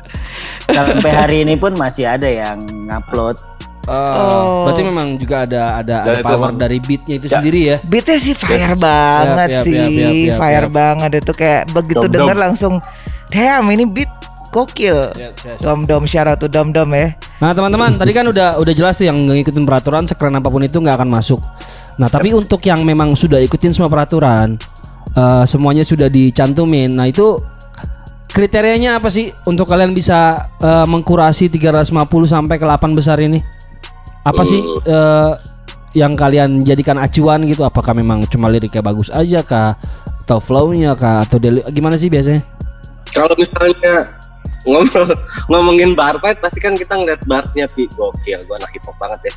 Sampai 0.72 1.10
hari 1.12 1.36
ini 1.44 1.54
pun 1.54 1.76
masih 1.76 2.08
ada 2.08 2.26
yang 2.26 2.56
ngupload. 2.88 3.36
Oh. 3.82 4.62
Berarti 4.70 4.82
memang 4.86 5.18
juga 5.18 5.42
ada 5.42 5.82
ada, 5.82 5.96
ada 6.06 6.22
power 6.22 6.54
emang- 6.54 6.58
dari 6.58 6.78
beatnya 6.78 7.14
itu 7.18 7.26
Ya. 7.26 7.32
sendiri 7.38 7.60
ya. 7.66 7.76
Beatnya 7.82 8.16
sih 8.16 8.34
fire 8.34 8.78
banget 8.78 9.48
Yap, 9.50 9.58
yap, 9.58 9.64
sih, 9.66 9.74
yap, 9.74 9.90
yap, 9.90 10.14
yap, 10.14 10.36
fire 10.38 10.66
yap. 10.66 10.70
banget 10.70 11.10
itu 11.18 11.32
kayak 11.34 11.62
begitu 11.74 12.06
denger 12.06 12.36
langsung, 12.38 12.74
damn 13.26 13.66
ini 13.68 13.82
beat 13.82 14.06
gokil. 14.54 15.10
Dom 15.58 15.82
dom 15.82 16.04
syarat 16.06 16.38
tuh 16.38 16.46
dom 16.46 16.70
dom 16.70 16.94
ya. 16.94 17.10
Nah 17.42 17.50
teman-teman 17.50 17.98
tadi 17.98 18.14
kan 18.14 18.22
udah 18.22 18.62
udah 18.62 18.70
jelas 18.70 19.02
tuh 19.02 19.08
yang 19.08 19.18
ngikutin 19.18 19.66
peraturan 19.66 20.06
sekeren 20.06 20.38
apa 20.38 20.46
pun 20.46 20.62
itu 20.62 20.78
nggak 20.78 21.02
akan 21.02 21.10
masuk. 21.10 21.42
Nah 21.98 22.06
tapi 22.06 22.30
untuk 22.30 22.62
yang 22.62 22.86
memang 22.86 23.18
sudah 23.18 23.42
ikutin 23.42 23.74
semua 23.74 23.90
peraturan, 23.90 24.54
eh, 25.10 25.44
semuanya 25.44 25.82
sudah 25.82 26.06
dicantumin. 26.06 26.94
Nah 26.94 27.10
itu 27.10 27.34
kriterianya 28.32 28.96
apa 28.98 29.12
sih 29.12 29.28
untuk 29.44 29.68
kalian 29.68 29.92
bisa 29.92 30.48
eh, 30.58 30.86
mengkurasi 30.88 31.52
350 31.52 31.92
sampai 32.24 32.56
ke 32.56 32.64
8 32.64 32.96
besar 32.96 33.20
ini? 33.20 33.38
Apa 34.24 34.42
sih 34.42 34.64
eh, 34.64 35.32
yang 35.92 36.16
kalian 36.16 36.64
jadikan 36.64 36.96
acuan 36.96 37.44
gitu? 37.44 37.62
Apakah 37.62 37.92
memang 37.92 38.24
cuma 38.26 38.48
liriknya 38.48 38.80
bagus 38.80 39.12
aja 39.12 39.44
kah? 39.44 39.76
Atau 40.24 40.40
flow-nya 40.40 40.96
kah? 40.96 41.22
Atau 41.28 41.36
deli- 41.36 41.66
gimana 41.70 42.00
sih 42.00 42.08
biasanya? 42.08 42.40
Kalau 43.12 43.36
misalnya 43.36 44.08
ngomong 44.64 44.88
ngomongin 45.50 45.92
bar 45.92 46.16
fight 46.22 46.38
pasti 46.40 46.62
kan 46.62 46.72
kita 46.78 46.94
ngeliat 46.94 47.20
barsnya 47.26 47.66
pi 47.66 47.90
gokil 47.98 48.38
gue 48.46 48.56
anak 48.56 48.70
hip 48.70 48.86
hop 48.86 48.94
banget 48.94 49.26
ya 49.26 49.34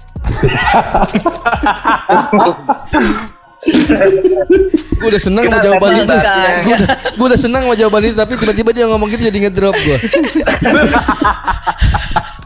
Gue 4.96 5.08
udah 5.12 5.22
seneng 5.22 5.50
sama 5.50 5.60
jawaban 5.60 5.90
itu. 6.00 6.06
Gue 6.06 6.76
udah, 6.78 6.88
gua 7.18 7.26
udah 7.34 7.40
seneng 7.40 7.62
sama 7.68 7.76
jawaban 7.76 8.02
itu, 8.08 8.16
tapi 8.16 8.34
tiba-tiba 8.38 8.72
dia 8.72 8.86
ngomong 8.88 9.08
gitu 9.12 9.22
jadi 9.28 9.38
ngedrop 9.50 9.76
gue. 9.76 9.98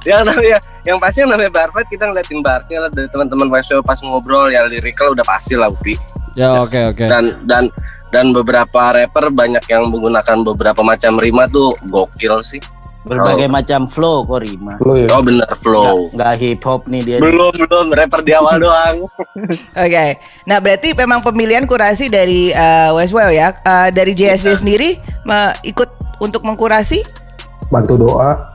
yang 0.08 0.24
namanya 0.24 0.58
yang 0.88 0.98
pasti 0.98 1.22
yang 1.22 1.32
namanya 1.32 1.52
bar 1.52 1.70
fight 1.76 1.88
kita 1.92 2.08
ngeliatin 2.08 2.40
barsnya 2.40 2.88
lah 2.88 2.90
dari 2.92 3.08
teman-teman 3.12 3.52
WSO 3.52 3.84
pas 3.84 4.00
ngobrol 4.00 4.48
ya 4.48 4.64
lirikal 4.66 5.12
udah 5.12 5.26
pasti 5.28 5.60
lah 5.60 5.68
upi 5.68 6.00
Ya 6.40 6.56
oke 6.56 6.96
oke. 6.96 7.06
dan 7.10 7.36
dan 7.44 7.68
dan 8.10 8.32
beberapa 8.32 8.96
rapper 8.96 9.28
banyak 9.30 9.62
yang 9.68 9.92
menggunakan 9.92 10.42
beberapa 10.42 10.82
macam 10.82 11.20
rima 11.20 11.52
tuh 11.52 11.76
gokil 11.92 12.40
sih 12.42 12.62
Berbagai 13.00 13.48
macam 13.48 13.88
flow 13.88 14.24
kok 14.24 14.44
Rima. 14.44 14.76
Lo 14.80 14.94
ya. 14.94 15.08
oh 15.10 15.24
bener 15.24 15.48
flow 15.54 16.12
Nggak 16.12 16.32
hip 16.38 16.62
hop 16.62 16.84
nih 16.86 17.02
dia. 17.02 17.18
belum 17.18 17.56
belum 17.56 17.88
rapper 17.90 18.20
di 18.20 18.34
awal 18.34 18.60
doang 18.60 19.08
Oke, 19.86 20.06
nah 20.44 20.58
berarti 20.58 20.92
memang 20.92 21.20
pemilihan 21.20 21.64
kurasi 21.64 22.08
dari 22.08 22.52
uh, 22.52 22.92
Westwell 22.94 23.32
ya, 23.32 23.56
Uh, 23.62 23.88
dari 23.90 24.12
JSD 24.12 24.52
sendiri 24.58 24.90
me- 25.24 25.56
ikut 25.64 25.88
untuk 26.20 26.44
mengkurasi. 26.44 27.00
Bantu 27.68 27.96
doa. 27.98 28.52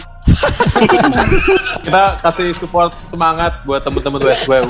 Kita 1.84 2.02
kasih 2.24 2.48
support 2.56 2.96
semangat 3.06 3.60
buat 3.68 3.84
temen-temen 3.84 4.20
WSW 4.24 4.52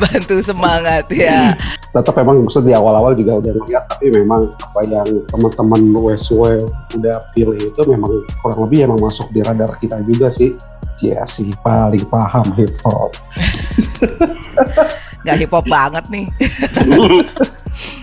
Bantu 0.00 0.36
semangat 0.40 1.04
ya. 1.12 1.56
Tetap 1.90 2.14
memang 2.20 2.46
maksud 2.46 2.64
di 2.64 2.72
awal-awal 2.72 3.16
juga 3.18 3.40
udah 3.42 3.52
ngeliat 3.58 3.84
tapi 3.90 4.12
memang 4.12 4.48
apa 4.52 4.80
yang 4.86 5.08
teman-teman 5.28 5.80
WSW 5.96 6.62
udah 6.96 7.16
pilih 7.34 7.58
itu 7.58 7.80
memang 7.88 8.12
kurang 8.44 8.60
lebih 8.68 8.86
emang 8.86 9.00
masuk 9.00 9.26
di 9.34 9.40
radar 9.42 9.74
kita 9.80 9.98
juga 10.04 10.30
sih. 10.30 10.54
Iya 10.98 11.22
sih 11.30 11.54
paling 11.62 12.02
paham 12.10 12.46
hip 12.58 12.74
hop. 12.82 13.14
Gak 15.28 15.36
hip 15.44 15.52
hop 15.52 15.66
banget 15.76 16.04
nih. 16.08 16.24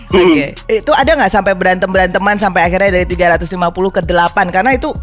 Oke, 0.06 0.54
itu 0.70 0.92
ada 0.94 1.18
nggak 1.18 1.32
sampai 1.34 1.52
berantem 1.58 1.90
beranteman 1.90 2.38
sampai 2.38 2.62
akhirnya 2.62 2.94
dari 2.94 3.06
350 3.10 3.58
ke 3.90 4.00
8 4.06 4.54
karena 4.54 4.70
itu 4.72 4.94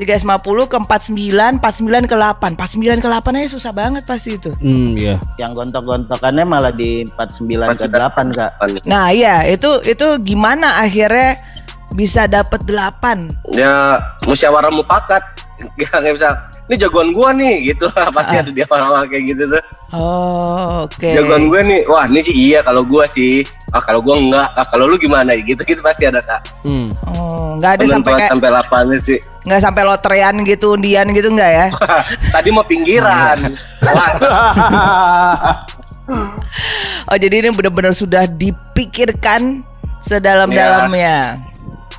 350 0.00 0.72
ke 0.72 0.76
49, 0.80 1.60
49 1.60 2.10
ke 2.10 2.16
8, 2.16 2.56
49 2.56 3.04
ke 3.04 3.08
8 3.12 3.36
aja 3.36 3.48
susah 3.52 3.72
banget 3.76 4.02
pasti 4.08 4.40
itu. 4.40 4.50
Hmm, 4.58 4.96
iya. 4.96 5.20
Yang 5.36 5.60
gontok-gontokannya 5.60 6.44
malah 6.48 6.72
di 6.72 7.04
49 7.04 7.76
ke 7.76 7.86
8 7.86 8.32
kak. 8.32 8.50
Nah 8.88 9.12
iya 9.12 9.44
itu 9.44 9.68
itu 9.84 10.06
gimana 10.24 10.80
akhirnya 10.80 11.36
bisa 11.92 12.24
dapet 12.26 12.64
8 12.64 13.52
Ya 13.54 14.00
musyawarah 14.24 14.72
mufakat. 14.72 15.22
Gak 15.80 15.88
nggak 15.88 16.14
bisa. 16.16 16.55
Ini 16.66 16.74
jagoan 16.76 17.10
gua 17.10 17.30
nih 17.30 17.70
gitu 17.70 17.86
lah 17.88 18.10
pasti 18.16 18.34
Ah. 18.34 18.42
ada 18.42 18.50
dia 18.50 18.66
orang-orang 18.66 19.06
kayak 19.06 19.24
gitu 19.28 19.42
tuh. 19.48 19.62
Oh 19.88 20.82
oke. 20.82 21.06
Jagoan 21.06 21.46
gue 21.46 21.60
nih, 21.62 21.80
wah 21.86 22.04
ini 22.04 22.20
sih 22.20 22.34
iya 22.34 22.58
kalau 22.60 22.82
gua 22.82 23.06
sih. 23.06 23.46
Ah 23.70 23.78
kalau 23.78 24.02
gua 24.02 24.18
enggak, 24.18 24.50
ah 24.50 24.66
kalau 24.66 24.84
lu 24.84 24.96
gimana 24.96 25.30
gitu 25.36 25.62
gitu 25.62 25.78
pasti 25.78 26.04
ada 26.04 26.18
kak. 26.18 26.42
Hmm. 26.62 26.90
Oh 27.06 27.54
nggak 27.54 27.70
ada 27.72 27.82
sampai 27.84 27.94
Penentuan 28.02 28.18
kayak 28.18 28.30
sampai 28.34 28.50
lapannya 28.50 28.98
sih. 28.98 29.18
nggak 29.42 29.60
sampai 29.62 29.82
loterian 29.82 30.34
gitu 30.42 30.74
undian 30.74 31.06
gitu 31.08 31.28
nggak 31.30 31.50
ya? 31.52 31.66
Tadi 32.34 32.48
mau 32.50 32.66
pinggiran. 32.66 33.38
Wah, 33.86 34.10
Oh 37.06 37.16
jadi 37.16 37.38
ini 37.40 37.50
benar-benar 37.50 37.90
sudah 37.92 38.26
dipikirkan 38.26 39.62
sedalam-dalamnya. 40.00 41.38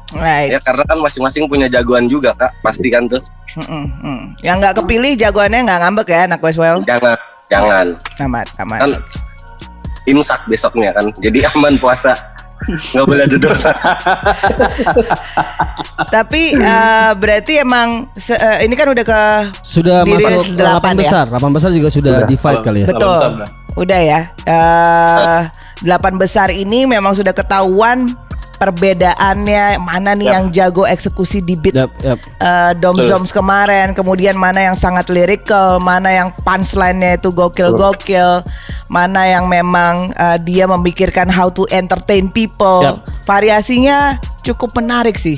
Right. 0.09 0.55
ya 0.55 0.59
karena 0.59 0.87
kan 0.87 0.95
masing-masing 0.97 1.47
punya 1.47 1.67
jagoan 1.67 2.07
juga 2.07 2.31
kak, 2.33 2.51
pasti 2.61 2.87
kan 2.87 3.07
tuh. 3.07 3.19
Mm-mm, 3.55 3.83
mm. 3.97 4.19
Yang 4.39 4.55
nggak 4.59 4.73
kepilih 4.75 5.11
jagoannya 5.15 5.59
nggak 5.63 5.79
ngambek 5.79 6.07
ya 6.07 6.19
anak 6.25 6.39
Westwell. 6.39 6.77
Jangan, 6.83 7.15
jangan. 7.47 7.85
Amat, 8.19 8.47
amat. 8.59 8.79
Kan 8.79 8.91
imsak 10.03 10.39
besoknya 10.45 10.91
kan, 10.91 11.07
jadi 11.17 11.45
aman 11.51 11.75
puasa. 11.77 12.11
Nggak 12.91 13.05
boleh 13.05 13.23
ada 13.23 13.37
dosa. 13.37 13.69
Tapi 16.09 16.41
eh, 16.53 17.09
berarti 17.15 17.53
emang 17.57 18.07
se- 18.11 18.35
eh, 18.35 18.63
ini 18.63 18.73
kan 18.73 18.87
udah 18.89 19.03
ke 19.03 19.21
Sudah 19.61 20.03
masuk 20.03 20.53
delapan 20.53 20.93
8 20.93 20.93
ya? 20.93 20.99
besar. 21.01 21.23
8 21.29 21.55
besar 21.55 21.69
juga 21.71 21.87
sudah 21.87 22.11
Sudah. 22.17 22.27
divide 22.27 22.61
kali 22.61 22.79
ya. 22.83 22.87
betul. 22.89 23.19
Udah 23.77 23.99
ya. 24.01 24.19
Eh 24.43 25.41
delapan 25.77 26.13
besar 26.17 26.49
ini 26.49 26.83
memang 26.83 27.13
sudah 27.13 27.31
ketahuan 27.31 28.09
perbedaannya 28.57 29.79
mana 29.79 30.17
nih 30.17 30.27
Yap. 30.27 30.33
yang 30.33 30.45
jago 30.51 30.83
eksekusi 30.89 31.45
di 31.45 31.55
beat 31.55 31.77
Yap, 31.77 31.93
yap. 32.01 32.19
eh, 32.19 32.71
Dom 32.81 32.97
Zoms 32.97 33.29
kemarin, 33.31 33.93
kemudian 33.93 34.33
mana 34.33 34.65
yang 34.65 34.75
sangat 34.75 35.07
lyrical, 35.13 35.77
mana 35.77 36.09
yang 36.09 36.29
punchline-nya 36.41 37.21
itu 37.21 37.29
gokil-gokil, 37.31 38.43
mana 38.89 39.29
yang 39.29 39.45
memang 39.47 40.09
eh, 40.11 40.37
dia 40.43 40.65
memikirkan 40.67 41.29
how 41.29 41.47
to 41.47 41.63
entertain 41.69 42.27
people. 42.27 42.83
Yap. 42.83 43.05
Variasinya 43.23 44.17
cukup 44.43 44.73
menarik 44.75 45.15
sih. 45.21 45.37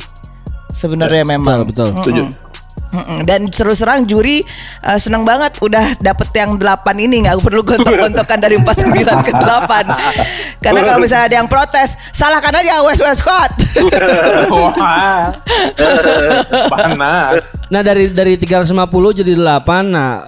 Sebenarnya 0.73 1.27
memang. 1.27 1.67
Betul, 1.67 1.91
betul. 1.91 2.03
Setuju. 2.03 2.48
Mm-mm. 2.89 3.21
Dan 3.21 3.45
terus 3.45 3.77
terang 3.77 4.01
juri 4.03 4.41
eh, 4.81 4.97
seneng 4.97 5.21
banget 5.21 5.61
udah 5.61 5.93
dapet 5.95 6.25
yang 6.33 6.57
8 6.57 6.65
ini 6.97 7.21
nggak 7.21 7.37
perlu 7.37 7.61
gontok-gontokan 7.61 8.39
dari 8.39 8.57
49 8.57 8.89
ke 9.21 9.31
8 9.31 10.59
Karena 10.59 10.79
kalau 10.81 10.97
misalnya 10.97 11.25
ada 11.25 11.37
yang 11.37 11.45
protes 11.45 11.93
salahkan 12.09 12.49
aja 12.55 12.81
West 12.81 12.99
West 12.99 13.21
Scott 13.21 13.51
Wah. 14.49 15.37
Panas. 16.71 17.69
Nah, 17.69 17.81
dari 17.81 18.09
dari 18.09 18.33
350 18.35 19.21
jadi 19.21 19.33
8. 19.37 19.85
Nah, 19.85 20.25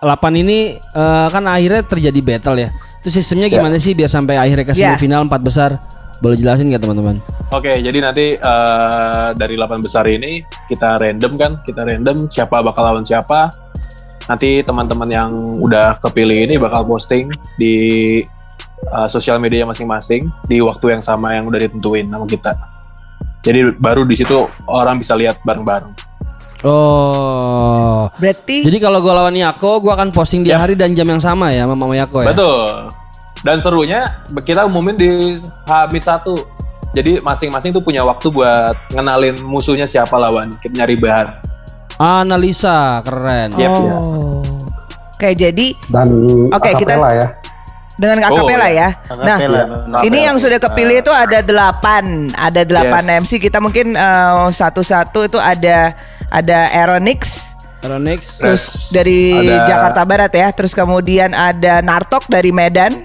8 0.00 0.10
ini 0.34 0.74
eh, 0.76 1.26
kan 1.30 1.44
akhirnya 1.46 1.82
terjadi 1.82 2.20
battle 2.20 2.56
ya. 2.58 2.68
Itu 3.02 3.10
sistemnya 3.10 3.46
gimana 3.46 3.78
sih 3.78 3.94
biar 3.94 4.06
sampai 4.06 4.38
akhirnya 4.38 4.66
ke 4.66 4.74
Ya. 4.74 4.94
semifinal 4.94 5.26
4 5.26 5.38
besar? 5.38 5.70
Boleh 6.22 6.38
jelasin 6.38 6.70
nggak 6.70 6.86
teman-teman? 6.86 7.18
Oke, 7.50 7.82
jadi 7.82 7.98
nanti 7.98 8.38
eh, 8.38 9.28
dari 9.34 9.58
8 9.58 9.82
besar 9.82 10.06
ini 10.06 10.38
kita 10.70 10.94
random 10.96 11.32
kan, 11.34 11.52
kita 11.66 11.82
random 11.82 12.30
siapa 12.30 12.62
bakal 12.62 12.86
lawan 12.86 13.02
siapa. 13.02 13.50
Nanti 14.30 14.62
teman-teman 14.62 15.10
yang 15.10 15.30
udah 15.58 15.98
kepilih 15.98 16.46
ini 16.46 16.54
bakal 16.56 16.86
posting 16.86 17.26
di 17.58 17.74
eh, 18.86 19.08
sosial 19.10 19.42
media 19.42 19.66
masing-masing 19.66 20.30
di 20.46 20.62
waktu 20.62 20.94
yang 20.94 21.02
sama 21.02 21.34
yang 21.34 21.50
udah 21.50 21.58
ditentuin 21.58 22.06
sama 22.06 22.24
kita. 22.30 22.54
Jadi 23.42 23.74
baru 23.74 24.06
di 24.06 24.14
situ 24.14 24.46
orang 24.70 25.02
bisa 25.02 25.18
lihat 25.18 25.42
bareng-bareng. 25.42 25.90
Oh. 26.62 28.06
Berarti 28.22 28.62
Jadi 28.62 28.78
kalau 28.78 29.02
gua 29.02 29.18
lawan 29.18 29.34
Yako, 29.34 29.82
gua 29.82 29.98
akan 29.98 30.14
posting 30.14 30.46
di 30.46 30.54
Ya. 30.54 30.62
hari 30.62 30.78
dan 30.78 30.94
jam 30.94 31.02
yang 31.04 31.18
sama 31.18 31.50
ya 31.50 31.66
sama 31.66 31.74
Mama 31.74 31.98
Yako 31.98 32.22
ya. 32.22 32.30
Betul. 32.30 33.01
Dan 33.42 33.58
serunya 33.58 34.06
kita 34.38 34.64
umumin 34.64 34.94
di 34.94 35.10
Hamid 35.66 36.02
satu. 36.02 36.34
Jadi 36.92 37.18
masing-masing 37.18 37.72
tuh 37.72 37.80
punya 37.80 38.04
waktu 38.04 38.28
buat 38.28 38.76
ngenalin 38.90 39.40
musuhnya 39.42 39.84
siapa 39.84 40.14
lawan, 40.14 40.52
kita 40.54 40.76
nyari 40.78 40.94
bahan. 40.94 41.26
Analisa 41.96 43.00
keren. 43.00 43.50
Yep. 43.54 43.70
Oh. 43.72 44.42
Oke, 45.12 45.32
jadi 45.32 45.70
Dan 45.86 46.08
Oke, 46.50 46.74
kita- 46.74 46.98
akapela 46.98 47.10
ya. 47.14 47.26
dengan 47.94 48.18
Oh, 48.26 48.34
akapela 48.34 48.66
ya. 48.68 48.88
Nah, 49.08 49.36
Akapela. 49.38 49.60
ini 50.02 50.18
yang 50.20 50.36
sudah 50.36 50.58
kepilih 50.58 51.00
itu 51.00 51.08
ada 51.08 51.38
delapan, 51.40 52.26
ada 52.34 52.62
delapan 52.62 53.02
Yes. 53.02 53.14
MC. 53.22 53.32
Kita 53.38 53.58
mungkin 53.58 53.94
eh, 53.94 54.34
satu-satu 54.50 55.24
itu 55.24 55.38
ada 55.38 55.94
ada 56.28 56.58
Aeronix, 56.72 57.52
Aeronix. 57.80 58.36
terus 58.36 58.62
Yes. 58.66 58.90
dari 58.90 59.20
Ada- 59.32 59.64
Jakarta 59.64 60.00
Barat 60.02 60.32
ya. 60.32 60.48
Terus 60.50 60.72
kemudian 60.72 61.30
ada 61.30 61.78
Nartok 61.80 62.26
dari 62.26 62.50
Medan, 62.50 62.98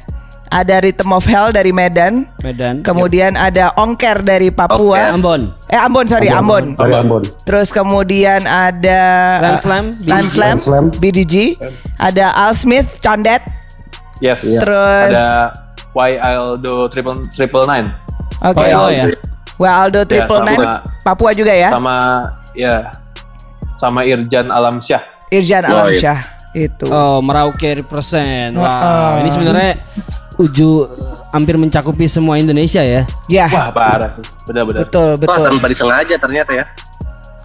ada 0.47 0.79
Rhythm 0.79 1.12
of 1.12 1.23
Hell 1.23 1.51
dari 1.51 1.69
Medan, 1.69 2.25
Medan. 2.39 2.79
kemudian 2.81 3.33
ada 3.33 3.71
Ongker 3.75 4.21
dari 4.21 4.47
Papua. 4.47 5.12
Ambon. 5.12 5.51
Eh 5.67 5.75
Ambon 5.75 6.05
sorry 6.05 6.27
Ambon. 6.27 6.73
Dari 6.73 6.95
Ambon. 6.95 7.23
Terus 7.43 7.69
kemudian 7.69 8.43
ada 8.43 9.01
Grand 9.38 9.60
Slam, 9.60 9.86
BDG. 9.91 10.07
Landslam, 10.07 10.39
Grand 10.39 10.60
Slam. 10.60 10.86
BDG, 10.93 11.36
ada 11.95 12.25
Al 12.38 12.53
Smith, 12.53 12.99
Condet, 12.99 13.43
Yes. 14.17 14.41
Iya. 14.41 14.60
terus 14.62 15.13
Ada 15.13 15.29
Y 15.93 16.12
Aldo 16.15 16.89
triple 16.89 17.17
triple 17.29 17.65
nine 17.65 17.89
oke, 18.39 18.57
Oh, 18.73 18.89
ya. 18.89 19.05
Waldo 19.57 20.05
Triple 20.05 20.38
sama- 20.38 20.45
Nine, 20.47 20.65
Papua 21.01 21.33
juga 21.33 21.49
ya, 21.49 21.69
sama 21.69 21.95
ya 22.53 22.93
sama 23.75 24.01
Irjan 24.01 24.47
Alamsyah. 24.47 25.01
Irjan 25.27 25.65
Oh, 25.65 25.81
Alamsyah 25.81 26.37
itu. 26.60 26.86
Oh, 26.88 27.22
Merauke 27.22 27.78
represent. 27.78 28.54
Wow, 28.54 28.65
Heeh. 28.65 29.12
ini 29.22 29.30
sebenarnya 29.30 29.72
uju 30.38 30.70
hampir 31.30 31.56
mencakupi 31.56 32.06
semua 32.06 32.38
Indonesia 32.38 32.80
ya. 32.80 33.06
Ya, 33.26 33.46
Wah 33.48 33.70
parah 33.70 34.10
sih, 34.12 34.26
benar-benar. 34.46 34.86
betul 34.86 35.10
Wah 35.13 35.20
betul. 35.20 35.46
tanpa 35.48 35.67
disengaja 35.67 36.15
ternyata 36.15 36.52
ya. 36.54 36.65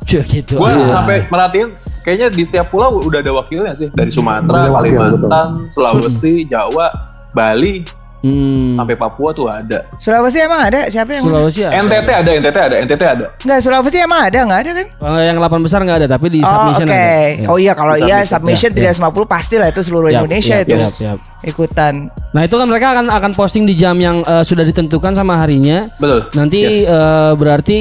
Cuy, 0.03 0.21
gitu. 0.23 0.59
Gua 0.59 0.69
Iya. 0.69 0.87
sampai 0.93 1.17
merhatiin, 1.25 1.69
kayaknya 2.03 2.29
di 2.29 2.43
tiap 2.45 2.69
pulau 2.69 2.99
udah 2.99 3.21
ada 3.21 3.33
wakilnya 3.33 3.73
sih 3.73 3.89
dari 3.91 4.11
Sumatera, 4.11 4.69
Kalimantan, 4.69 5.49
Sulawesi, 5.73 6.45
Jawa, 6.45 6.91
Bali, 7.31 7.87
Hmm. 8.23 8.79
sampai 8.79 8.95
Papua 8.95 9.35
tuh 9.35 9.51
ada. 9.51 9.83
Sulawesi 9.99 10.39
emang 10.39 10.63
ada? 10.63 10.87
Siapa 10.87 11.11
yang? 11.11 11.27
Sulawesi 11.27 11.67
ya? 11.67 11.75
NTT 11.75 12.07
ada, 12.07 12.31
NTT 12.31 12.55
ada, 12.57 12.77
NTT 12.79 13.03
ada. 13.03 13.27
Enggak, 13.43 13.59
Sulawesi 13.59 13.99
emang 13.99 14.21
ada 14.23 14.39
nggak 14.47 14.61
ada 14.63 14.71
kan? 14.73 14.87
Eh, 14.87 15.23
yang 15.27 15.37
8 15.37 15.59
besar 15.59 15.83
nggak 15.83 15.99
ada, 15.99 16.09
tapi 16.09 16.27
di 16.31 16.39
Oh, 16.39 16.47
submission 16.47 16.87
oke. 16.87 16.95
ada. 16.95 17.11
Ya. 17.35 17.47
Oh 17.51 17.59
iya 17.59 17.73
kalau 17.75 17.99
iya 17.99 18.23
Submission. 18.23 18.71
Ya, 18.73 18.95
ya. 18.95 18.95
350 18.95 19.27
pastilah 19.27 19.67
itu 19.69 19.83
seluruh 19.83 20.07
Yap, 20.07 20.23
Indonesia 20.23 20.55
yap, 20.55 20.65
itu 20.65 20.77
yap, 20.79 20.95
yap. 21.03 21.19
ikutan. 21.43 21.95
Nah 22.31 22.43
itu 22.43 22.55
kan 22.55 22.67
mereka 22.71 22.87
akan 22.95 23.07
akan 23.11 23.31
posting 23.35 23.67
di 23.67 23.75
jam 23.75 23.99
yang 23.99 24.23
eh, 24.23 24.41
sudah 24.41 24.63
ditentukan 24.63 25.13
sama 25.13 25.35
harinya. 25.37 25.83
Betul. 25.99 26.31
Nanti 26.33 26.61
Yes. 26.63 26.87
eh, 26.87 27.33
berarti 27.35 27.79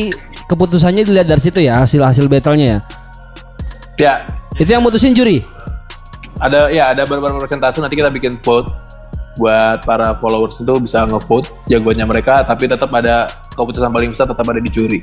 keputusannya 0.49 1.05
dilihat 1.05 1.29
dari 1.29 1.39
situ 1.39 1.61
ya 1.61 1.79
hasil 1.79 2.01
hasil 2.01 2.25
battlenya 2.25 2.65
ya. 2.65 2.79
Ya, 3.99 4.13
Itu 4.57 4.67
yang 4.67 4.81
mutusin 4.81 5.13
juri. 5.13 5.45
ada 6.41 6.73
ya 6.73 6.89
ada 6.89 7.05
beberapa 7.05 7.37
persentase 7.37 7.77
nanti 7.77 7.93
kita 7.93 8.09
bikin 8.09 8.33
vote 8.41 8.65
buat 9.35 9.79
para 9.81 10.11
followers 10.13 10.59
itu 10.59 10.73
bisa 10.77 11.03
ngevote 11.03 11.47
jagoannya 11.65 12.03
mereka 12.03 12.43
tapi 12.43 12.67
tetap 12.67 12.91
ada 12.91 13.25
keputusan 13.53 13.87
paling 13.87 14.11
besar 14.11 14.27
tetap 14.27 14.43
ada 14.43 14.59
di 14.59 14.67
juri 14.67 14.99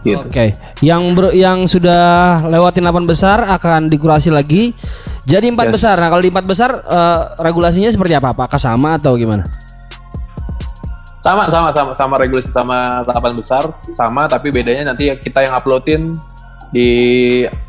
gitu 0.00 0.24
Oke. 0.24 0.56
Yang 0.80 1.02
ber- 1.12 1.34
yang 1.34 1.68
sudah 1.68 2.00
lewatin 2.46 2.80
8 2.82 3.04
besar 3.04 3.44
akan 3.44 3.86
dikurasi 3.86 4.32
lagi 4.32 4.72
jadi 5.24 5.52
empat 5.52 5.68
Yes. 5.68 5.74
besar. 5.76 6.00
Nah 6.00 6.08
kalau 6.08 6.24
di 6.24 6.32
empat 6.32 6.46
besar 6.48 6.70
eh, 6.72 7.20
regulasinya 7.36 7.92
seperti 7.92 8.16
apa? 8.16 8.32
Apakah 8.32 8.56
sama 8.56 8.96
atau 8.96 9.12
gimana? 9.14 9.44
sama 11.20 11.44
sama 11.52 11.68
sama 11.76 11.92
sama 11.92 12.14
regulasi 12.16 12.48
sama 12.48 13.04
8 13.04 13.36
besar 13.36 13.68
sama 13.92 14.24
tapi 14.24 14.48
bedanya 14.48 14.88
nanti 14.88 15.04
kita 15.20 15.44
yang 15.44 15.52
uploadin 15.52 16.16
di 16.72 16.88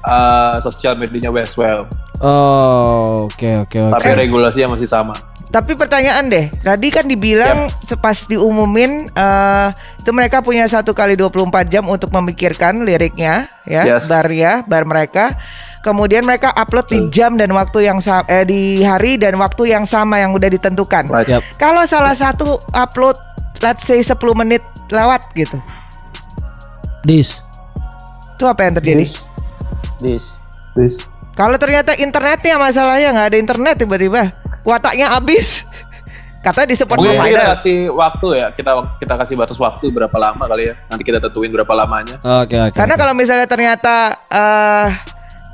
uh, 0.07 0.55
sosial 0.63 0.95
medianya 0.95 1.27
Westwell 1.27 1.83
Oh, 2.23 3.27
oke 3.27 3.67
oke 3.67 3.77
oke. 3.81 3.91
tapi 3.91 4.09
regulasinya 4.15 4.79
masih 4.79 4.87
sama 4.87 5.11
Tapi 5.51 5.75
pertanyaan 5.75 6.31
deh, 6.31 6.47
tadi 6.63 6.87
kan 6.87 7.03
dibilang 7.03 7.67
pas 7.99 8.23
diumumin 8.23 9.03
eh, 9.11 9.67
itu 9.99 10.11
mereka 10.15 10.39
punya 10.39 10.63
satu 10.63 10.95
kali 10.95 11.19
24 11.19 11.67
jam 11.67 11.83
untuk 11.91 12.07
memikirkan 12.15 12.87
liriknya 12.87 13.51
ya, 13.67 13.83
Yes. 13.83 14.07
bar 14.07 14.31
ya, 14.31 14.63
bar 14.63 14.87
mereka. 14.87 15.35
Kemudian 15.83 16.23
mereka 16.23 16.55
upload 16.55 16.87
di 16.87 16.99
jam 17.11 17.35
dan 17.35 17.51
waktu 17.51 17.83
yang 17.83 17.99
eh, 18.31 18.45
di 18.47 18.79
hari 18.79 19.19
dan 19.19 19.35
waktu 19.35 19.75
yang 19.75 19.83
sama 19.83 20.23
yang 20.23 20.31
udah 20.31 20.47
ditentukan. 20.47 21.11
Right. 21.11 21.27
Yap. 21.27 21.43
Kalau 21.59 21.83
salah 21.83 22.15
satu 22.15 22.55
upload 22.71 23.19
let's 23.59 23.83
say 23.83 23.99
10 23.99 24.15
menit 24.31 24.63
lewat 24.87 25.19
gitu. 25.35 25.59
Dis. 27.03 27.43
Itu 28.39 28.47
apa 28.47 28.71
yang 28.71 28.79
terjadi? 28.79 29.03
Dis, 29.03 29.27
Dis. 29.99 30.23
dis. 30.79 30.95
Kalau 31.35 31.59
ternyata 31.59 31.91
internetnya 31.99 32.55
masalahnya 32.55 33.11
nggak 33.11 33.27
ada 33.33 33.37
internet 33.41 33.75
tiba-tiba 33.83 34.40
kuotanya 34.61 35.13
habis. 35.13 35.65
Katanya 36.45 36.73
di 36.73 36.77
support 36.77 36.97
Mungkin 36.97 37.13
kita 37.13 37.21
provider. 37.21 37.45
kasih 37.53 37.77
waktu 37.93 38.27
ya, 38.33 38.47
kita 38.49 38.71
kita 38.97 39.13
kasih 39.13 39.35
batas 39.37 39.57
waktu 39.57 39.93
berapa 39.93 40.17
lama 40.17 40.49
kali 40.49 40.69
ya. 40.69 40.75
Nanti 40.89 41.03
kita 41.03 41.21
tentuin 41.21 41.53
berapa 41.53 41.69
lamanya. 41.69 42.17
Oke 42.41 42.57
oke. 42.57 42.73
Karena 42.73 42.97
kalau 42.97 43.13
misalnya 43.13 43.45
ternyata 43.45 43.93
eh 44.25 44.87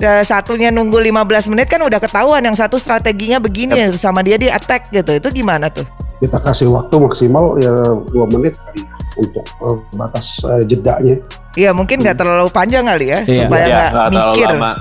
ya, 0.00 0.24
satunya 0.24 0.72
nunggu 0.72 0.96
15 0.96 1.52
menit 1.52 1.68
kan 1.68 1.84
udah 1.84 2.00
ketahuan 2.00 2.40
yang 2.40 2.56
satu 2.56 2.80
strateginya 2.80 3.36
begini 3.36 3.76
sama 3.92 4.24
dia 4.24 4.40
di 4.40 4.48
attack 4.48 4.88
gitu. 4.88 5.12
Itu 5.12 5.28
gimana 5.28 5.68
tuh? 5.68 5.84
Kita 6.18 6.40
kasih 6.40 6.72
waktu 6.72 6.96
maksimal 6.96 7.60
ya 7.60 7.68
dua 8.08 8.24
menit 8.24 8.56
kali 8.56 8.80
untuk 9.20 9.44
eh, 9.44 9.76
batas 9.92 10.40
eh, 10.40 10.64
jedanya. 10.64 11.20
Iya 11.52 11.76
mungkin 11.76 12.00
nggak 12.00 12.16
terlalu 12.16 12.48
panjang 12.48 12.88
kali 12.88 13.12
ya 13.12 13.18
Iya. 13.22 13.44
supaya 13.44 13.60
ya, 13.60 13.68
nggak 13.68 13.90
terlalu 13.92 14.16
mikir. 14.16 14.48
lama. 14.56 14.72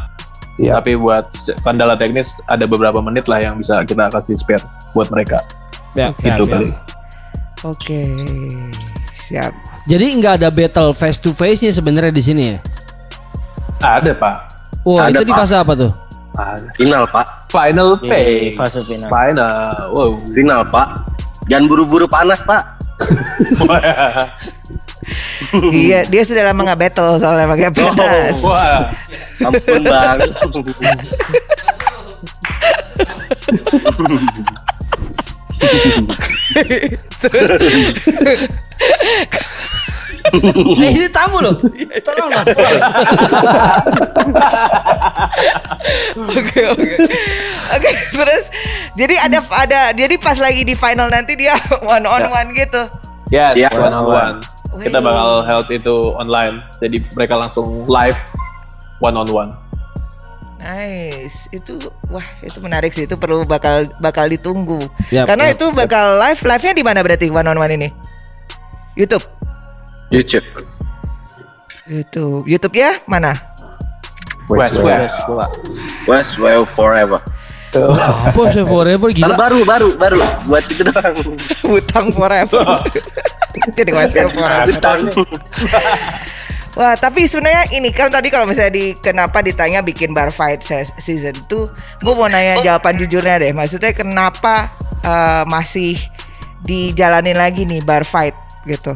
Iya. 0.57 0.73
Tapi 0.75 0.97
buat 0.97 1.29
kendala 1.61 1.93
teknis 1.93 2.33
ada 2.45 2.65
beberapa 2.65 2.97
menit 2.97 3.25
lah 3.25 3.37
yang 3.37 3.57
bisa 3.57 3.85
kita 3.85 4.09
kasih 4.09 4.33
spare 4.33 4.65
buat 4.91 5.05
mereka. 5.07 5.37
Ya, 5.93 6.09
Gitu 6.13 6.25
ya, 6.25 6.33
ya. 6.33 6.49
kali. 6.49 6.67
Oke 7.63 8.01
siap. 9.19 9.53
Jadi 9.85 10.05
nggak 10.13 10.33
ada 10.37 10.49
battle 10.49 10.91
face 10.91 11.17
to 11.17 11.31
face 11.31 11.61
nya 11.61 11.69
sebenarnya 11.69 12.09
di 12.09 12.21
sini 12.21 12.43
ya? 12.47 12.57
Ada 13.77 14.13
pak. 14.13 14.35
Wah 14.81 15.07
Ada, 15.07 15.19
itu 15.19 15.23
di 15.25 15.33
Pak. 15.33 15.39
fase 15.41 15.55
apa 15.55 15.73
tuh? 15.75 15.91
Final 16.77 17.09
pak, 17.09 17.27
Final 17.49 17.97
Di 17.97 18.07
phase. 18.07 18.53
fase 18.53 18.79
final. 18.85 19.09
Final. 19.09 19.73
Wow. 19.89 20.09
final 20.29 20.61
pak. 20.63 20.87
Jangan 21.45 21.65
buru-buru 21.65 22.05
panas 22.05 22.41
pak. 22.41 22.77
Iya 25.87 26.03
dia 26.05 26.21
sudah 26.23 26.43
lama 26.51 26.61
nggak 26.67 26.79
battle 26.79 27.15
soalnya 27.17 27.47
pakai 27.47 27.71
panas. 27.71 28.37
Wah. 28.43 28.91
Ampun 29.41 29.81
bang. 29.83 30.17
eh 40.83 40.91
ini 40.91 41.07
tamu 41.07 41.39
loh. 41.39 41.55
Tolong 42.03 42.29
lah. 42.31 42.43
Oke 46.17 46.61
oke 46.67 46.89
oke 47.71 47.89
terus 48.11 48.43
jadi 48.97 49.15
ada 49.21 49.39
ada 49.53 49.79
jadi 49.95 50.15
pas 50.19 50.35
lagi 50.37 50.67
di 50.67 50.75
final 50.75 51.07
nanti 51.07 51.37
dia 51.39 51.55
one 51.93 52.05
on 52.05 52.23
one 52.27 52.49
gitu. 52.53 52.83
Yes, 53.27 53.59
Iya. 53.59 53.69
one 53.75 53.95
on 53.95 54.05
one. 54.07 54.35
Wih. 54.75 54.89
Kita 54.89 54.99
bakal 54.99 55.45
held 55.47 55.67
itu 55.71 55.95
online. 56.17 56.59
Jadi 56.81 56.97
mereka 57.15 57.39
langsung 57.39 57.87
live 57.87 58.19
one 58.99 59.15
on 59.15 59.29
one. 59.29 59.51
Nice 60.57 61.45
itu 61.53 61.77
wah 62.09 62.25
itu 62.41 62.57
menarik 62.57 62.89
sih 62.89 63.05
itu 63.05 63.13
perlu 63.13 63.45
bakal 63.45 63.85
bakal 64.01 64.25
ditunggu 64.25 64.81
Yap, 65.13 65.29
karena 65.29 65.53
yap, 65.53 65.55
itu 65.55 65.65
bakal 65.69 66.17
live 66.17 66.41
live 66.41 66.63
nya 66.65 66.73
di 66.73 66.81
mana 66.81 66.99
berarti 67.05 67.29
one 67.29 67.45
on 67.45 67.61
one 67.61 67.71
ini 67.77 67.93
YouTube 68.97 69.21
YouTube. 70.09 70.43
YouTube 71.85 72.41
YouTube 72.49 72.73
ya 72.73 72.97
mana 73.05 73.37
West, 74.49 74.79
West, 74.79 74.87
West. 74.87 75.17
Gua. 75.27 75.45
West 76.07 76.33
Well 76.39 76.63
Forever. 76.63 77.19
Apa 78.33 78.41
sih 78.53 78.63
forever 78.65 79.09
gila? 79.13 79.35
baru 79.35 79.61
baru 79.63 79.89
baru 79.95 80.17
buat 80.47 80.63
itu 80.69 80.81
doang. 80.83 81.15
Utang 81.77 82.11
forever 82.13 82.65
jadi 83.73 83.91
forever 83.93 84.69
Utang. 84.69 84.99
Wah, 86.77 86.93
tapi 86.93 87.25
sebenarnya 87.25 87.73
ini 87.73 87.89
kan 87.89 88.13
tadi 88.13 88.29
kalau 88.29 88.45
misalnya 88.45 88.77
di 88.77 88.93
kenapa 88.93 89.41
ditanya 89.41 89.81
bikin 89.81 90.13
bar 90.13 90.29
fight 90.29 90.61
se- 90.61 90.93
season 91.01 91.33
2, 91.49 92.05
gue 92.05 92.13
mau 92.13 92.29
nanya 92.29 92.61
jawaban 92.61 93.01
jujurnya 93.01 93.41
deh. 93.41 93.49
Maksudnya 93.49 93.97
kenapa 93.97 94.69
eh, 95.01 95.43
masih 95.49 95.97
dijalanin 96.69 97.33
lagi 97.33 97.65
nih 97.65 97.81
bar 97.81 98.05
fight 98.05 98.37
gitu? 98.69 98.93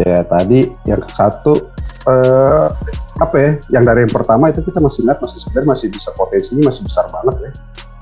Ya 0.00 0.24
tadi 0.24 0.72
yang 0.88 1.04
satu 1.12 1.68
eh, 2.08 2.66
apa 3.20 3.36
ya? 3.36 3.50
Yang 3.76 3.84
dari 3.92 4.00
yang 4.08 4.14
pertama 4.16 4.48
itu 4.48 4.64
kita 4.64 4.80
masih 4.80 5.04
lihat 5.04 5.20
masih 5.20 5.36
sebenarnya 5.44 5.68
masih 5.68 5.86
bisa 5.92 6.08
potensinya 6.16 6.72
masih 6.72 6.82
besar 6.88 7.04
banget 7.12 7.36
ya. 7.44 7.50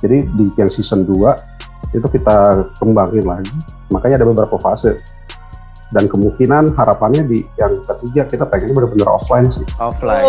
Jadi 0.00 0.28
di 0.36 0.44
yang 0.56 0.68
season 0.68 1.08
2 1.08 1.96
itu 1.96 2.06
kita 2.12 2.66
kembangin 2.76 3.24
lagi. 3.24 3.56
Makanya 3.88 4.22
ada 4.22 4.26
beberapa 4.28 4.56
fase. 4.60 4.98
Dan 5.94 6.10
kemungkinan 6.10 6.74
harapannya 6.74 7.22
di 7.30 7.46
yang 7.56 7.78
ketiga 7.78 8.26
kita 8.26 8.44
pengen 8.50 8.74
benar-benar 8.74 9.16
offline 9.16 9.46
sih. 9.48 9.62
Offline. 9.78 10.24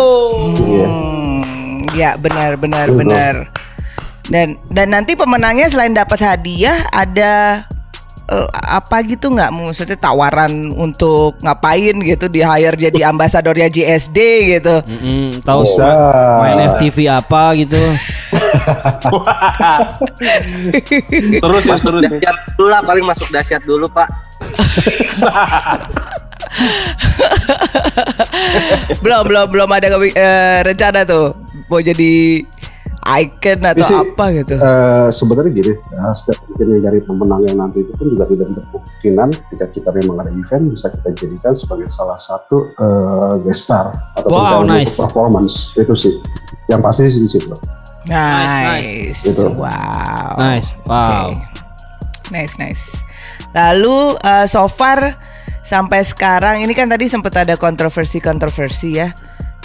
Iya. 0.62 0.86
Hmm, 0.86 1.78
ya 1.98 2.10
benar 2.14 2.54
benar 2.54 2.86
benar. 2.94 3.34
Dan 4.28 4.54
dan 4.70 4.86
nanti 4.94 5.18
pemenangnya 5.18 5.66
selain 5.66 5.96
dapat 5.98 6.20
hadiah 6.22 6.78
ada 6.94 7.66
eh, 8.28 8.48
apa 8.52 9.00
gitu 9.04 9.32
nggak 9.32 9.50
maksudnya 9.50 9.96
tawaran 9.96 10.52
untuk 10.76 11.36
ngapain 11.40 11.96
gitu 12.04 12.28
di 12.28 12.44
hire 12.44 12.76
jadi 12.76 13.08
ambasadornya 13.10 13.68
JSD 13.68 14.18
gitu. 14.58 14.74
Mm-mm, 14.84 15.40
tahu 15.42 15.62
Bisa. 15.64 15.88
main 16.44 16.58
FTV 16.76 16.96
apa 17.08 17.54
gitu. 17.56 17.78
Terus 21.38 21.62
ya, 21.64 21.72
Masuk 21.72 21.86
terus 21.90 22.02
ya. 22.04 22.08
dahsyat 22.10 22.36
dulu 22.56 22.68
lah 22.68 22.80
paling 22.84 23.04
masuk 23.06 23.28
dahsyat 23.32 23.62
dulu 23.64 23.86
pak. 23.88 24.08
belum 29.02 29.22
belum 29.28 29.46
belum 29.52 29.68
ada 29.70 29.86
eh, 30.00 30.58
rencana 30.64 31.04
tuh 31.04 31.36
mau 31.68 31.78
jadi 31.78 32.42
icon 33.08 33.58
atau 33.64 33.80
Ini 33.80 33.88
sih, 33.88 33.96
apa 33.96 34.24
gitu. 34.36 34.54
Eh, 34.60 35.08
sebenarnya 35.08 35.50
gini, 35.56 35.72
ya, 35.72 36.12
setiap 36.12 36.38
mungkin 36.44 36.66
dari 36.84 37.00
pemenang 37.00 37.42
yang 37.48 37.56
nanti 37.56 37.80
itu 37.80 37.92
pun 37.96 38.06
juga 38.12 38.28
tidak 38.28 38.46
menutup 38.52 38.68
kemungkinan 38.84 39.28
ketika 39.32 39.66
kita 39.72 39.90
memang 39.96 40.16
ada 40.20 40.32
event 40.36 40.64
bisa 40.68 40.86
kita 40.92 41.08
jadikan 41.16 41.52
sebagai 41.56 41.88
salah 41.88 42.20
satu 42.20 42.68
eh, 42.76 43.34
guest 43.48 43.64
star 43.64 43.88
atau 44.18 44.28
Wow, 44.28 44.66
untuk 44.68 44.76
nice. 44.76 44.96
performance 45.00 45.54
itu 45.80 45.94
sih. 45.96 46.14
Yang 46.68 46.80
pasti 46.84 47.00
sih 47.08 47.22
di 47.24 47.30
situ. 47.32 47.54
Nice. 48.08 49.24
Gitu. 49.24 49.48
Wow. 49.56 50.36
Nice. 50.36 50.76
Wow. 50.84 51.32
Oke. 51.32 51.36
Nice, 52.28 52.54
nice. 52.60 52.84
Lalu 53.56 54.20
eh, 54.20 54.44
so 54.44 54.68
far 54.68 55.16
sampai 55.64 56.00
sekarang 56.04 56.64
ini 56.64 56.72
kan 56.76 56.88
tadi 56.88 57.08
sempat 57.08 57.44
ada 57.44 57.56
kontroversi-kontroversi 57.56 58.88
ya 58.96 59.12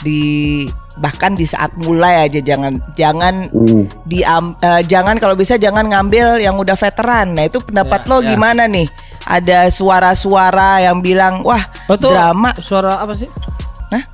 di 0.03 0.63
bahkan 0.95 1.33
di 1.33 1.43
saat 1.43 1.73
mulai 1.79 2.25
aja 2.25 2.39
jangan 2.39 2.77
jangan 2.93 3.49
Hmm. 3.49 3.85
diam 4.03 4.53
eh, 4.57 4.81
jangan 4.83 5.17
kalau 5.17 5.33
bisa 5.33 5.55
jangan 5.55 5.85
ngambil 5.85 6.37
yang 6.37 6.53
udah 6.55 6.73
veteran. 6.73 7.33
Nah, 7.33 7.43
itu 7.43 7.57
pendapat 7.57 8.01
Ya, 8.01 8.09
lo 8.09 8.17
ya. 8.19 8.29
gimana 8.29 8.63
nih? 8.65 8.85
Ada 9.23 9.69
suara-suara 9.69 10.81
yang 10.81 10.99
bilang, 10.99 11.41
"Wah, 11.41 11.63
Oh, 11.85 11.95
tuh 11.95 12.11
drama." 12.11 12.51
suara 12.57 12.99
apa 12.99 13.13
sih? 13.13 13.29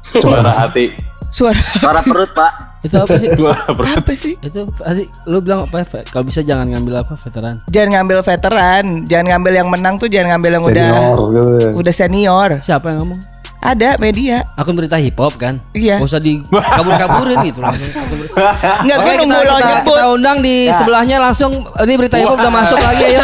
Suara 0.04 0.52
hati. 0.62 0.94
Suara 1.30 1.60
Suara 1.82 2.00
perut 2.02 2.32
pak. 2.32 2.52
Itu 2.80 2.96
apa 2.96 3.15
sih? 3.15 3.28
Suara 3.36 3.63
perut. 3.70 3.92
apa 3.92 4.12
sih? 4.13 4.34
itu 4.36 4.60
tadi 4.72 5.04
lu 5.26 5.39
bilang 5.39 5.63
apa? 5.63 5.84
Kalau 6.06 6.24
bisa 6.24 6.39
jangan 6.39 6.70
ngambil 6.70 7.02
apa 7.02 7.13
veteran. 7.15 7.56
Jangan 7.68 7.89
ngambil 7.94 8.18
veteran, 8.22 8.84
jangan 9.04 9.26
ngambil 9.30 9.54
yang 9.56 9.68
menang 9.68 9.96
tuh 9.96 10.08
jangan 10.08 10.28
ngambil 10.34 10.52
yang 10.54 10.63
udah 10.63 10.88
Senior 10.88 11.18
gitu 11.28 11.42
ya. 11.58 11.70
udah 11.76 11.94
senior. 11.94 12.50
Siapa 12.62 12.86
yang 12.88 12.98
ngomong? 13.02 13.20
Ada 13.60 14.00
media. 14.00 14.48
Akun 14.56 14.72
berita 14.72 14.95
hip 14.95 15.13
hop 15.13 15.36
kan? 15.36 15.60
Iya. 15.74 16.00
Gak 16.00 16.08
usah 16.08 16.24
dikabur-kaburin 16.24 17.38
gitu 17.43 17.60
langsung. 17.60 17.91
akun 17.91 18.17
berita- 18.17 18.56
Enggak 18.80 18.98
Oke, 18.98 19.04
gue 19.04 19.12
kita, 19.12 19.19
nunggu 19.19 19.36
lo 19.38 19.43
kita, 19.52 19.67
nyebut. 19.67 19.84
kita 19.91 20.06
undang 20.10 20.38
di 20.39 20.56
sebelahnya 20.72 21.17
langsung 21.19 21.52
ini 21.60 21.93
berita 21.93 22.15
hip 22.15 22.26
hop 22.26 22.39
udah 22.39 22.54
masuk 22.54 22.80
lagi 22.80 23.04
ayo. 23.06 23.22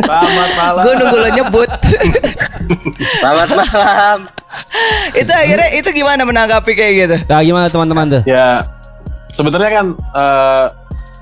Selamat 0.00 0.50
malam. 0.56 0.80
Gue 0.80 0.92
nunggu 0.96 1.16
lo 1.18 1.28
nyebut. 1.30 1.68
Selamat 3.14 3.48
malam. 3.52 4.18
itu 5.12 5.28
akhirnya 5.30 5.68
itu 5.74 5.88
gimana 5.92 6.22
menanggapi 6.22 6.72
kayak 6.72 6.92
gitu? 6.96 7.16
Nah, 7.26 7.40
gimana 7.42 7.66
teman-teman 7.68 8.06
tuh? 8.10 8.22
Ya 8.24 8.64
sebenarnya 9.30 9.70
kan 9.74 9.86
eh, 10.16 10.66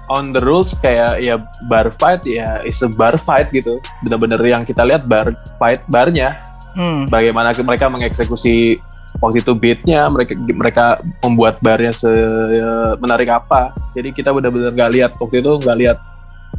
on 0.06 0.30
the 0.30 0.38
rules 0.38 0.70
kayak 0.78 1.18
ya 1.18 1.34
bar 1.66 1.90
fight 1.96 2.22
ya 2.22 2.62
is 2.62 2.78
a 2.78 2.90
bar 2.90 3.18
fight 3.18 3.50
gitu. 3.50 3.82
Bener-bener 4.00 4.38
yang 4.38 4.62
kita 4.62 4.86
lihat 4.86 5.02
bar 5.02 5.34
fight 5.58 5.82
barnya 5.88 6.38
Hmm. 6.74 7.06
bagaimana 7.06 7.54
mereka 7.54 7.86
mengeksekusi 7.86 8.82
waktu 9.22 9.46
itu 9.46 9.54
beatnya 9.54 10.10
mereka 10.10 10.34
mereka 10.34 10.84
membuat 11.22 11.62
barnya 11.62 11.94
se 11.94 12.10
menarik 12.98 13.30
apa 13.30 13.70
jadi 13.94 14.10
kita 14.10 14.34
benar-benar 14.34 14.74
nggak 14.74 14.90
lihat 14.90 15.10
waktu 15.22 15.38
itu 15.38 15.52
nggak 15.62 15.78
lihat 15.78 15.98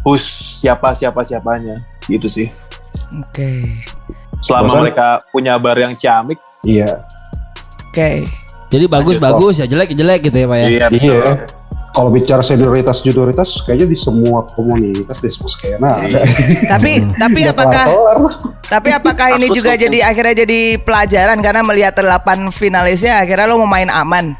who's 0.08 0.24
siapa 0.64 0.96
siapa 0.96 1.20
siapanya 1.28 1.84
gitu 2.08 2.32
sih 2.32 2.48
Oke. 3.12 3.84
selama 4.40 4.72
Bosan? 4.72 4.82
mereka 4.88 5.08
punya 5.36 5.54
bar 5.60 5.76
yang 5.76 5.94
ciamik 6.00 6.40
Iya. 6.66 7.06
Oke. 7.94 8.26
Jadi 8.74 8.86
bagus 8.90 9.16
Lanjut, 9.22 9.26
bagus 9.30 9.56
ya 9.62 9.66
jelek 9.70 9.94
jelek 9.94 10.20
gitu 10.28 10.38
ya 10.42 10.48
pak 10.50 10.58
ya. 10.58 10.68
Iya 10.68 10.86
Iya. 10.90 11.22
Kalau 11.96 12.12
bicara 12.12 12.44
senioritas 12.44 13.00
junioritas 13.00 13.64
kayaknya 13.64 13.88
di 13.88 13.98
semua 13.98 14.44
komunitas 14.52 15.24
di 15.24 15.32
semua 15.32 15.48
skena 15.48 15.90
ada. 16.04 16.28
Tapi 16.68 16.92
tapi 17.24 17.40
apakah 17.48 17.86
tapi 18.68 18.90
apakah 18.92 19.40
ini 19.40 19.48
juga 19.56 19.80
jadi 19.80 20.04
akhirnya 20.04 20.44
jadi 20.44 20.76
pelajaran 20.84 21.40
karena 21.40 21.64
melihat 21.64 21.96
delapan 21.96 22.52
finalisnya 22.52 23.24
akhirnya 23.24 23.48
lo 23.48 23.64
mau 23.64 23.72
main 23.72 23.88
aman. 23.88 24.36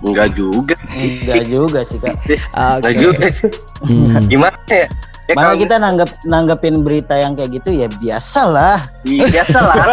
Enggak 0.00 0.32
juga. 0.32 0.76
Enggak 0.96 1.44
juga 1.44 1.80
sih 1.84 1.98
kak. 2.00 2.16
Enggak 2.56 2.94
Oke. 2.96 3.04
juga 3.04 3.26
sih. 3.28 3.50
Hmm. 3.84 4.24
Gimana 4.32 4.56
ya? 4.72 4.88
Ya 5.26 5.34
Malah 5.34 5.42
kalau 5.42 5.56
kita 5.58 5.76
nanggap 5.82 6.10
nanggepin 6.22 6.86
berita 6.86 7.18
yang 7.18 7.34
kayak 7.34 7.58
gitu 7.58 7.74
ya 7.74 7.90
biasalah. 7.98 8.78
Iya, 9.02 9.26
biasa 9.26 9.58
lah. 9.58 9.84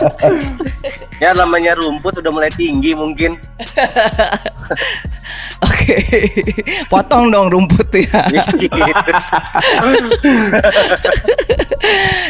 ya 1.22 1.36
namanya 1.36 1.76
rumput 1.76 2.16
udah 2.24 2.32
mulai 2.32 2.48
tinggi 2.48 2.96
mungkin. 2.96 3.36
Oke. 5.68 5.96
Potong 6.88 7.28
dong 7.28 7.52
rumput 7.52 7.92
ya. 7.92 8.24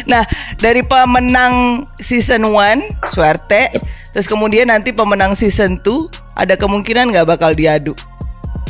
Nah, 0.08 0.24
dari 0.58 0.80
pemenang 0.82 1.86
season 2.00 2.50
1 2.50 3.06
Suerte, 3.06 3.70
terus 4.10 4.26
kemudian 4.26 4.72
nanti 4.72 4.90
pemenang 4.90 5.36
season 5.36 5.78
2 5.78 6.34
ada 6.34 6.56
kemungkinan 6.58 7.12
nggak 7.12 7.28
bakal 7.28 7.52
diadu. 7.54 7.94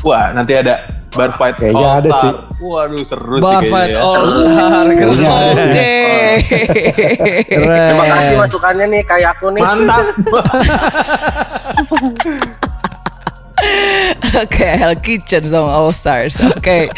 Wah, 0.03 0.35
nanti 0.35 0.59
ada 0.59 1.02
bar 1.13 1.31
fight 1.33 1.55
Kayaknya 1.57 1.85
All 1.85 1.99
ada 1.99 2.09
Star. 2.09 2.23
sih. 2.23 2.33
Waduh, 2.63 3.03
seru 3.05 3.37
Bar 3.37 3.61
sih 3.61 3.69
fight 3.69 3.91
kayaknya 3.91 3.95
ya. 3.95 4.03
all 4.03 4.27
star 4.29 4.87
keren. 4.89 5.19
Oke. 5.53 5.95
Keren. 7.45 7.91
Terima 7.91 8.07
kasih 8.09 8.35
masukannya 8.39 8.87
nih 8.89 9.03
kayak 9.03 9.29
aku 9.33 9.47
nih. 9.51 9.61
Mantap. 9.61 10.05
Oke, 14.35 14.65
Hell 14.75 14.97
Kitchen 14.97 15.45
Song 15.45 15.69
All 15.69 15.93
Stars. 15.93 16.41
Oke. 16.43 16.89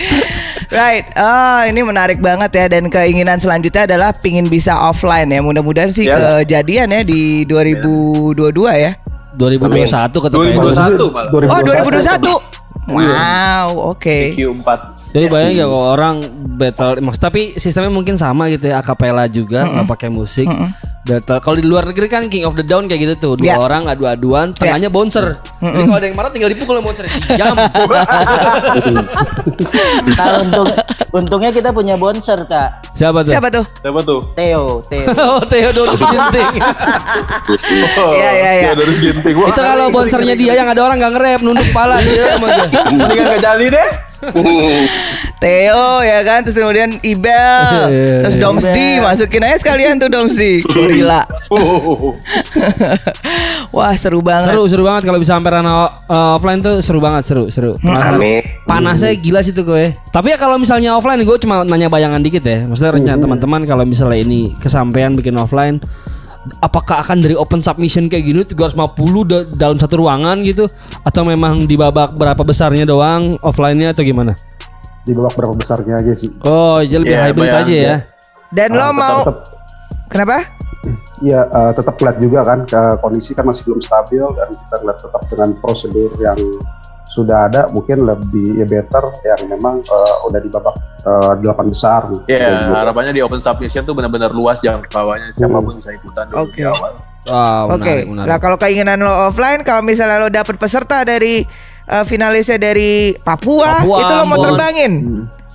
Right. 0.70 1.04
Ah, 1.12 1.66
ini 1.66 1.82
menarik 1.82 2.18
banget 2.18 2.50
ya 2.52 2.66
dan 2.70 2.88
keinginan 2.88 3.36
selanjutnya 3.36 3.84
adalah 3.86 4.10
pingin 4.14 4.46
bisa 4.46 4.72
offline 4.72 5.28
ya. 5.28 5.40
Mudah-mudahan 5.40 5.90
sih 5.90 6.06
Ya. 6.06 6.40
kejadian 6.40 6.88
ya 6.90 7.00
di 7.02 7.44
2022 7.44 8.32
ya. 8.72 8.92
2021 9.34 10.14
ketemu 10.22 10.40
2021 10.62 11.10
malah. 11.10 11.30
Oh, 11.50 11.60
2021. 11.60 12.63
Wow, 12.86 13.96
oke. 13.96 14.34
Q4. 14.36 14.93
Jadi 15.14 15.30
bayangin 15.30 15.56
gak 15.56 15.68
kalau 15.68 15.86
orang 15.88 16.16
battle 16.54 16.92
maksud 16.98 17.22
tapi 17.22 17.42
sistemnya 17.54 17.86
mungkin 17.88 18.14
sama 18.14 18.50
gitu 18.50 18.66
ya 18.66 18.82
akapela 18.82 19.24
juga 19.24 19.62
nggak 19.62 19.86
pakai 19.88 20.08
musik. 20.10 20.50
Battle 21.04 21.36
kalau 21.38 21.54
di 21.54 21.62
luar 21.62 21.84
negeri 21.84 22.08
kan 22.08 22.26
King 22.26 22.42
of 22.42 22.56
the 22.56 22.64
Down 22.64 22.88
kayak 22.88 23.04
gitu 23.04 23.14
tuh 23.14 23.32
dua 23.36 23.46
Ya. 23.46 23.56
orang 23.56 23.84
adu-aduan 23.84 24.50
tengahnya 24.50 24.88
bouncer. 24.88 25.36
Jadi 25.60 25.84
kalau 25.84 25.94
ada 25.94 26.06
yang 26.08 26.16
marah 26.16 26.32
tinggal 26.32 26.48
dipukul 26.48 26.74
sama 26.74 26.84
bouncer 26.84 27.04
jam. 27.30 27.54
Nah, 30.16 30.28
untung, 30.42 30.68
untungnya 31.12 31.50
kita 31.52 31.70
punya 31.70 31.94
bonser 31.94 32.40
kak. 32.44 32.88
Siapa 32.94 33.20
tuh? 33.20 33.32
Siapa 33.32 33.48
tuh? 33.50 33.64
Siapa 33.76 34.00
tuh? 34.00 34.20
Theo, 34.32 34.80
Theo. 34.86 35.06
oh 35.28 35.40
Theodorus 35.44 36.00
Ginting. 36.10 36.52
Oh, 37.94 38.10
Iya, 38.10 38.30
iya, 38.32 38.50
iya. 38.50 38.64
Theodorus 38.70 38.98
Ginting. 38.98 39.34
Wah, 39.36 39.48
Itu 39.50 39.60
kalau 39.60 39.86
bouncernya 39.90 40.34
dia 40.34 40.52
yang 40.56 40.66
ada 40.66 40.80
orang 40.80 40.96
gak 40.96 41.12
nge-rap 41.14 41.40
nunduk 41.44 41.66
kepala 41.68 42.00
dia. 42.00 42.40
Mendingan 42.40 43.24
gak 43.36 43.42
jadi 43.42 43.66
deh. 43.70 43.88
Theo 45.42 46.00
ya 46.00 46.20
kan 46.24 46.44
terus 46.46 46.56
kemudian 46.56 46.96
Ibel 47.00 47.80
Iya. 47.90 48.20
terus 48.24 48.36
Domsdi 48.40 48.88
masukin 49.02 49.44
aja 49.44 49.56
sekalian 49.60 50.00
tuh 50.00 50.08
Domsdi 50.08 50.64
gorila 50.64 51.24
wah 53.76 53.92
seru 53.98 54.20
banget 54.24 54.50
Seru 54.50 54.62
seru 54.70 54.82
banget 54.86 55.02
kalau 55.04 55.18
bisa 55.18 55.36
sampai 55.36 55.50
ranah 55.60 55.90
uh, 56.06 56.36
offline 56.36 56.60
tuh 56.60 56.78
seru 56.78 57.02
banget 57.02 57.22
seru 57.26 57.44
seru. 57.50 57.72
Penasaran. 57.80 58.18
Amin. 58.18 58.42
Panasnya 58.64 59.12
gila 59.18 59.40
sih 59.42 59.50
tuh 59.50 59.66
gue. 59.66 59.94
Tapi 60.10 60.30
ya 60.30 60.36
kalau 60.38 60.56
misalnya 60.56 60.94
offline 60.94 61.20
gue 61.22 61.38
cuma 61.42 61.66
nanya 61.66 61.90
bayangan 61.90 62.22
dikit 62.22 62.44
ya. 62.44 62.62
Maksudnya 62.64 62.92
rencana 62.94 63.18
teman-teman 63.18 63.60
kalau 63.66 63.82
misalnya 63.82 64.18
ini 64.20 64.54
kesampaian 64.58 65.12
bikin 65.14 65.34
offline 65.34 65.82
apakah 66.58 67.00
akan 67.00 67.18
dari 67.18 67.32
open 67.32 67.58
submission 67.58 68.04
kayak 68.04 68.24
gini 68.24 68.40
350 68.42 68.76
da- 69.24 69.48
dalam 69.50 69.76
satu 69.76 69.98
ruangan 69.98 70.40
gitu 70.40 70.68
atau 71.00 71.22
memang 71.22 71.62
di 71.62 71.74
babak 71.74 72.12
berapa 72.12 72.40
besarnya 72.40 72.84
doang 72.84 73.36
offline-nya 73.40 73.90
atau 73.90 74.02
gimana? 74.02 74.32
di 75.00 75.12
babak 75.12 75.32
berapa 75.34 75.52
besarnya 75.52 75.98
aja 75.98 76.12
sih 76.12 76.32
Oh, 76.42 76.80
jadi 76.80 76.96
lebih 76.98 77.12
Ya, 77.12 77.22
hybrid 77.26 77.44
bayang- 77.44 77.60
aja 77.62 77.74
ya. 77.76 77.96
dan 78.50 78.70
lo 78.72 78.80
Ah, 78.82 78.92
mau 78.92 79.18
tetap 79.22 79.36
kenapa 80.06 80.36
Iya, 81.18 81.40
eh, 81.42 81.72
tetap 81.72 81.96
lihat 81.96 82.16
juga 82.18 82.40
kan 82.42 82.58
ke 82.62 82.80
kondisi 82.98 83.32
kan 83.32 83.42
masih 83.42 83.64
belum 83.64 83.80
stabil 83.80 84.20
dan 84.20 84.48
kita 84.50 84.76
lihat 84.80 84.98
tetap 84.98 85.22
dengan 85.26 85.48
prosedur 85.58 86.12
yang 86.18 86.36
sudah 87.14 87.46
ada 87.46 87.70
mungkin 87.70 88.02
lebih 88.02 88.58
ya 88.58 88.66
better 88.66 89.04
yang 89.22 89.46
memang 89.46 89.78
eh, 89.78 90.14
udah 90.26 90.40
di 90.42 90.50
babak 90.50 90.74
eh, 91.06 91.32
delapan 91.38 91.66
besar. 91.70 92.02
Ya, 92.26 92.42
Kayak 92.42 92.50
gitu. 92.66 92.72
harapannya 92.74 93.12
di 93.14 93.22
open 93.22 93.38
submission 93.38 93.86
tuh 93.86 93.94
benar-benar 93.94 94.34
luas 94.34 94.58
jangkauannya 94.58 95.30
siapa 95.30 95.62
pun 95.62 95.78
bisa 95.78 95.94
ikutan 95.94 96.26
dulu 96.26 96.50
Oke. 96.50 96.58
di 96.58 96.66
awal. 96.66 96.92
Ah, 97.24 97.64
Oke, 97.72 98.04
menarik. 98.04 98.28
nah 98.28 98.36
kalau 98.36 98.60
keinginan 98.60 99.00
lo 99.00 99.32
offline, 99.32 99.64
kalau 99.64 99.80
misalnya 99.80 100.20
lo 100.20 100.28
dapet 100.28 100.58
peserta 100.58 101.06
dari 101.06 101.40
eh, 101.86 102.04
finalisnya 102.04 102.58
dari 102.58 103.14
Papua, 103.16 103.80
Papua, 103.80 103.98
itu 104.02 104.12
lo 104.12 104.24
mau 104.26 104.38
terbangin, 104.42 104.92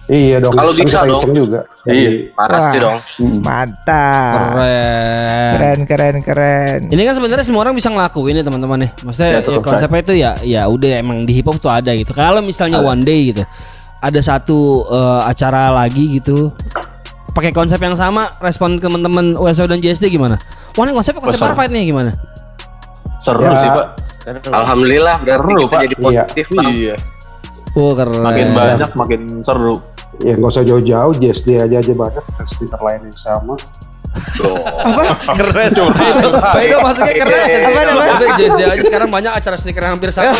Iya 0.10 0.41
dong. 0.41 0.54
Kalau 0.54 0.74
bisa 0.74 0.84
kita 0.98 1.06
dong. 1.06 1.22
hitung 1.22 1.36
juga. 1.38 1.60
Iya. 1.86 2.10
Pasti 2.34 2.58
Wah. 2.76 2.82
dong. 2.82 2.98
mantap, 3.39 4.58
Keren. 4.58 5.54
keren 5.54 5.80
keren 5.86 6.15
keren. 6.19 6.80
Ini 6.88 7.02
kan 7.04 7.13
sebenarnya 7.13 7.45
semua 7.45 7.62
orang 7.62 7.74
bisa 7.74 7.88
ngelakuin 7.88 8.34
ya 8.34 8.43
teman-teman 8.43 8.80
ya. 8.82 8.89
Maksudnya 9.00 9.30
Ya, 9.32 9.39
ya, 9.39 9.60
konsepnya 9.60 10.00
itu 10.02 10.13
ya 10.15 10.32
ya 10.41 10.62
udah 10.65 10.91
emang 10.98 11.24
di 11.24 11.34
hip 11.34 11.45
hop 11.45 11.58
tuh 11.58 11.69
ada 11.69 11.93
gitu. 11.93 12.10
Kalau 12.12 12.41
misalnya 12.41 12.80
one 12.80 13.02
day 13.02 13.30
gitu 13.30 13.45
ada 14.00 14.19
satu 14.19 14.58
eh, 14.88 15.22
acara 15.24 15.69
lagi 15.69 16.17
gitu 16.17 16.50
pakai 17.30 17.52
konsep 17.52 17.78
yang 17.78 17.93
sama 17.93 18.34
respon 18.39 18.76
teman-teman 18.76 19.36
WSO 19.36 19.65
dan 19.65 19.78
JSD 19.78 20.10
gimana? 20.10 20.41
Wah 20.74 20.84
ini 20.84 20.91
konsepnya 20.91 21.22
konsep 21.22 21.38
bar 21.38 21.54
fight 21.54 21.69
nih 21.69 21.86
gimana? 21.86 22.10
Seru 23.19 23.43
Ya. 23.43 23.60
sih, 23.60 23.69
Pak. 23.69 23.88
Alhamdulillah 24.48 25.15
berarti 25.19 25.38
Seru, 25.43 25.58
kita 25.60 25.69
Pak. 25.69 25.82
jadi 25.82 25.95
Iya. 25.95 26.04
positif 26.24 26.45
Pak. 26.50 26.63
Iya. 26.72 26.95
Oh 27.72 27.91
keren. 27.93 28.22
Makin 28.22 28.48
banyak 28.52 28.91
makin 28.95 29.22
seru. 29.45 29.76
Ya 30.17 30.34
nggak 30.36 30.52
usah 30.52 30.65
jauh-jauh, 30.65 31.13
JSD 31.22 31.62
aja 31.62 31.78
aja 31.80 31.93
banyak, 31.93 32.26
stiker 32.50 32.82
lain 32.82 33.08
yang 33.08 33.19
sama. 33.19 33.54
Keren. 35.36 35.71
Pak 36.39 36.62
Edo 36.62 36.77
masuknya 36.84 37.13
keren. 37.23 37.47
Apa 37.65 37.79
namanya? 37.88 38.12
Itu 38.19 38.25
JSD 38.38 38.62
aja 38.65 38.84
sekarang 38.84 39.10
banyak 39.10 39.32
acara 39.34 39.55
sneaker 39.58 39.84
hampir 39.86 40.10
sama. 40.13 40.36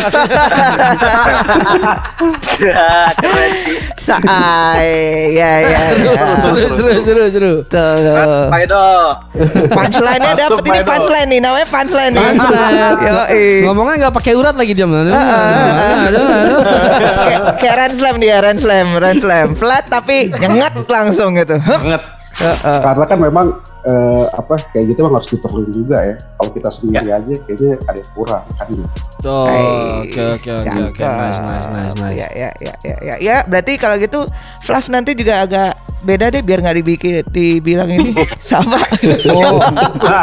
Keren 2.60 3.52
sih. 3.64 3.76
Saai, 3.96 5.32
ya 5.32 5.64
ya. 5.64 5.78
seru, 5.80 6.12
ya. 6.12 6.36
seru, 6.36 6.68
seru, 6.68 6.92
seru, 7.04 7.24
seru. 7.32 7.52
Tuh. 7.64 8.48
Pak 8.52 8.60
Edo. 8.64 8.86
Punchline-nya 9.72 10.32
dapet 10.36 10.64
ini 10.68 10.80
punchline 10.84 11.28
nih, 11.32 11.40
namanya 11.40 11.66
punchline 11.68 12.12
nih. 12.12 12.24
Punchline. 12.36 12.76
Yoi. 13.00 13.44
Ngomongnya 13.64 13.94
nggak 14.06 14.14
pakai 14.20 14.32
urat 14.36 14.54
lagi 14.56 14.72
dia. 14.76 14.86
Kayak 17.24 17.42
kayak 17.56 17.74
Ren 17.76 17.92
Slam 17.96 18.16
dia, 18.20 18.36
Ren 18.44 18.58
Slam, 18.60 18.88
Ren 18.96 19.16
Slam. 19.16 19.48
Flat 19.56 19.88
tapi 19.88 20.28
nyengat 20.32 20.74
langsung 20.84 21.36
gitu. 21.36 21.56
Heeh. 21.60 22.00
Karena 22.60 23.04
kan 23.04 23.18
memang 23.20 23.46
eh, 23.82 24.26
apa 24.30 24.54
kayak 24.70 24.84
gitu 24.88 24.98
memang 25.00 25.18
harus 25.18 25.30
diperluin 25.30 25.70
juga 25.70 25.96
ya. 26.02 26.14
Kalau 26.36 26.50
kita 26.52 26.68
sendiri 26.68 27.08
aja 27.08 27.34
kayaknya 27.44 27.72
ada 27.82 27.98
yang 27.98 28.10
kurang 28.12 28.44
kan 28.54 28.66
gitu. 28.68 28.84
Oh, 29.20 30.00
oke 30.00 30.20
oke 30.34 30.50
oke 30.58 30.78
oke 30.90 31.02
nice 31.02 31.40
nice 31.40 31.68
nice 31.68 31.94
nice. 31.94 32.16
Ya 32.16 32.28
ya 32.32 32.50
ya 32.58 32.72
ya 32.82 32.94
ya. 33.00 33.14
Ya, 33.20 33.36
berarti 33.44 33.76
kalau 33.76 33.96
gitu 33.96 34.24
Flav 34.60 34.84
nanti 34.88 35.12
juga 35.12 35.44
agak 35.44 35.70
beda 36.00 36.32
deh 36.32 36.40
biar 36.40 36.64
nggak 36.64 36.76
dibikin 36.80 37.20
dibilang 37.28 37.88
ini 37.88 38.16
sama. 38.40 38.80
Oh, 39.28 39.60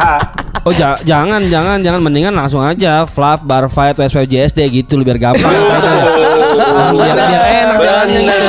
oh 0.66 0.74
ja- 0.74 0.98
jangan 1.02 1.46
jangan 1.48 1.78
jangan 1.86 2.02
mendingan 2.02 2.34
langsung 2.34 2.66
aja 2.66 3.06
Flav 3.06 3.46
bar 3.46 3.70
fight 3.70 3.94
WSW 3.94 4.26
JSD 4.26 4.60
gitu 4.74 4.98
biar 5.02 5.22
gampang. 5.22 5.54
biar 6.58 7.18
biar 7.18 7.44
enak 7.66 7.78
jalannya 7.82 8.20
gitu. 8.26 8.48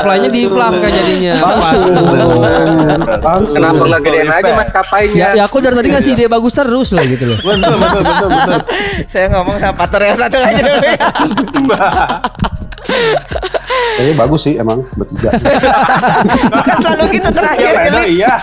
Offline-nya 0.00 0.30
di 0.30 0.42
Flav 0.46 0.72
kan 0.78 0.90
jadinya. 0.90 1.32
Kenapa 3.50 3.82
nggak 3.86 4.00
gedein 4.06 4.30
aja 4.30 4.52
mas 4.54 4.70
kapainya? 4.70 5.34
Ya, 5.34 5.42
ya 5.42 5.42
aku 5.50 5.58
dari 5.58 5.74
tadi 5.76 5.88
ngasih 5.90 6.12
ide 6.14 6.24
bagus 6.30 6.54
terus 6.54 6.88
loh 6.94 7.04
gitu 7.04 7.24
loh. 7.34 7.38
Betul, 7.40 7.74
betul, 7.76 8.02
betul, 8.06 8.28
betul. 8.30 8.60
Saya 9.10 9.26
ngomong 9.34 9.56
sama 9.58 9.74
partner 9.74 10.02
yang 10.06 10.18
satu 10.18 10.38
lagi 10.38 10.60
dulu 10.62 10.86
ya. 10.86 10.98
Kayaknya 14.00 14.14
bagus 14.16 14.40
sih 14.44 14.54
emang 14.56 14.80
bertiga. 14.96 15.30
Bukan 16.56 16.76
selalu 16.80 17.04
gitu 17.20 17.28
terakhir 17.30 17.68
Iya, 17.68 17.82
kali. 17.84 18.04
iya. 18.16 18.34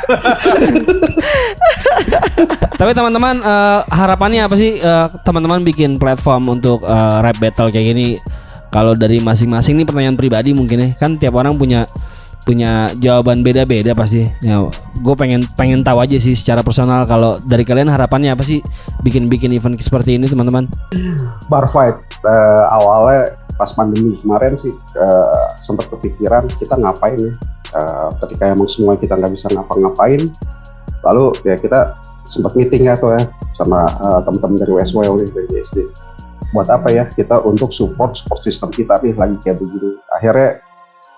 Tapi 2.77 2.91
teman-teman 2.93 3.35
eh, 3.41 3.79
harapannya 3.89 4.45
apa 4.45 4.55
sih 4.55 4.77
eh, 4.77 5.05
teman-teman 5.25 5.65
bikin 5.65 5.97
platform 5.97 6.59
untuk 6.59 6.85
eh, 6.85 7.17
rap 7.21 7.37
battle 7.41 7.73
kayak 7.73 7.95
gini? 7.95 8.07
Kalau 8.69 8.93
dari 8.93 9.23
masing-masing 9.23 9.79
nih 9.79 9.87
pertanyaan 9.87 10.19
pribadi 10.19 10.51
mungkin 10.51 10.77
ya 10.83 10.89
kan 10.99 11.15
tiap 11.15 11.39
orang 11.39 11.55
punya 11.55 11.87
punya 12.43 12.87
jawaban 12.95 13.41
beda-beda 13.41 13.91
pasti. 13.91 14.27
Ya 14.43 14.61
gue 14.97 15.15
pengen 15.17 15.41
pengen 15.55 15.81
tahu 15.81 16.03
aja 16.03 16.17
sih 16.17 16.35
secara 16.35 16.61
personal 16.61 17.07
kalau 17.07 17.39
dari 17.41 17.63
kalian 17.63 17.87
harapannya 17.87 18.35
apa 18.35 18.43
sih 18.43 18.59
bikin 19.01 19.25
bikin 19.27 19.55
event 19.55 19.77
seperti 19.79 20.17
ini 20.17 20.25
teman-teman 20.25 20.65
bar 21.47 21.69
fight 21.69 21.93
eh, 22.25 22.63
awalnya 22.73 23.36
pas 23.57 23.73
pandemi 23.73 24.13
kemarin 24.15 24.53
sih 24.55 24.71
eh, 24.73 25.45
sempat 25.65 25.89
kepikiran 25.89 26.45
kita 26.53 26.77
ngapain 26.77 27.17
ya? 27.17 27.33
Eh, 27.75 28.09
ketika 28.23 28.47
emang 28.47 28.71
semua 28.71 28.95
kita 28.95 29.19
nggak 29.19 29.33
bisa 29.35 29.51
ngapa-ngapain 29.51 30.23
lalu 31.03 31.35
ya 31.43 31.59
kita 31.59 31.91
sempat 32.31 32.55
meeting 32.55 32.87
ya 32.87 32.95
tuh 32.95 33.11
ya 33.11 33.27
sama 33.59 33.83
eh, 33.91 34.19
teman-teman 34.23 34.55
dari 34.55 34.71
WSW 34.71 35.03
nih 35.03 35.29
dari 35.35 35.47
BSD 35.51 35.77
buat 36.55 36.71
apa 36.71 36.87
ya 36.95 37.03
kita 37.11 37.43
untuk 37.43 37.75
support 37.75 38.15
support 38.15 38.39
system 38.39 38.71
kita 38.71 39.03
nih 39.03 39.11
lagi 39.19 39.35
kayak 39.43 39.59
begini. 39.59 39.99
Akhirnya 40.15 40.63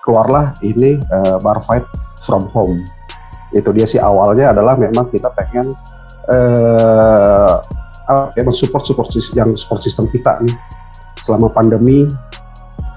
keluarlah 0.02 0.58
ini 0.66 0.98
eh, 0.98 1.36
bar 1.38 1.62
fight 1.62 1.86
from 2.26 2.50
home. 2.50 2.74
Itu 3.54 3.70
dia 3.70 3.86
sih 3.86 4.02
awalnya 4.02 4.50
adalah 4.50 4.74
memang 4.74 5.06
kita 5.06 5.30
pengen 5.30 5.70
apa 8.10 8.30
ya, 8.38 8.42
support 8.54 8.86
support 8.86 9.10
yang 9.34 9.54
support 9.54 9.82
system 9.82 10.06
kita 10.10 10.38
nih 10.42 10.54
selama 11.20 11.52
pandemi 11.52 12.08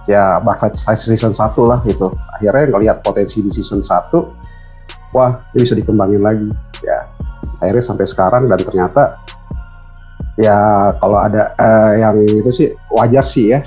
ya 0.08 0.40
Barfight 0.44 0.76
season 0.76 1.32
1 1.32 1.56
lah 1.64 1.80
gitu. 1.88 2.12
Akhirnya 2.36 2.76
ngelihat 2.76 2.98
potensi 3.04 3.40
di 3.40 3.52
season 3.52 3.84
1 3.84 5.14
wah 5.16 5.40
ini 5.54 5.64
bisa 5.64 5.76
dikembangin 5.78 6.22
lagi 6.24 6.50
ya. 6.84 7.08
Akhirnya 7.64 7.84
sampai 7.86 8.06
sekarang 8.10 8.52
dan 8.52 8.60
ternyata 8.60 9.24
ya 10.36 10.92
kalau 10.98 11.22
ada 11.22 11.54
eh, 11.56 12.04
yang 12.04 12.18
itu 12.26 12.52
sih 12.52 12.70
wajar 12.92 13.24
sih 13.24 13.54
ya. 13.56 13.64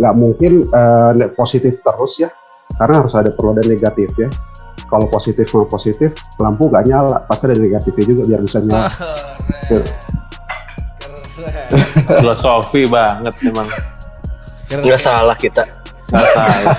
Nggak 0.00 0.14
mungkin 0.16 0.52
eh, 0.68 1.10
ne- 1.18 1.32
positif 1.32 1.80
terus 1.84 2.22
ya 2.22 2.30
karena 2.80 3.04
harus 3.04 3.14
ada 3.14 3.30
perlu 3.34 3.52
ada 3.52 3.64
negatif 3.66 4.10
ya. 4.16 4.30
Kalau 4.84 5.08
positif 5.10 5.48
mau 5.52 5.66
positif 5.66 6.14
lampu 6.38 6.70
nggak 6.70 6.84
nyala 6.86 7.18
pasti 7.26 7.50
ada 7.50 7.56
negatifnya 7.58 8.04
juga 8.04 8.22
biar 8.30 8.40
bisa 8.40 8.58
nyala. 8.62 8.88
Filosofi 12.20 12.86
banget 12.86 13.34
emang. 13.50 13.66
Nggak 14.70 15.00
salah 15.00 15.36
kita. 15.36 15.62
Nggak 16.08 16.30
salah. 16.32 16.76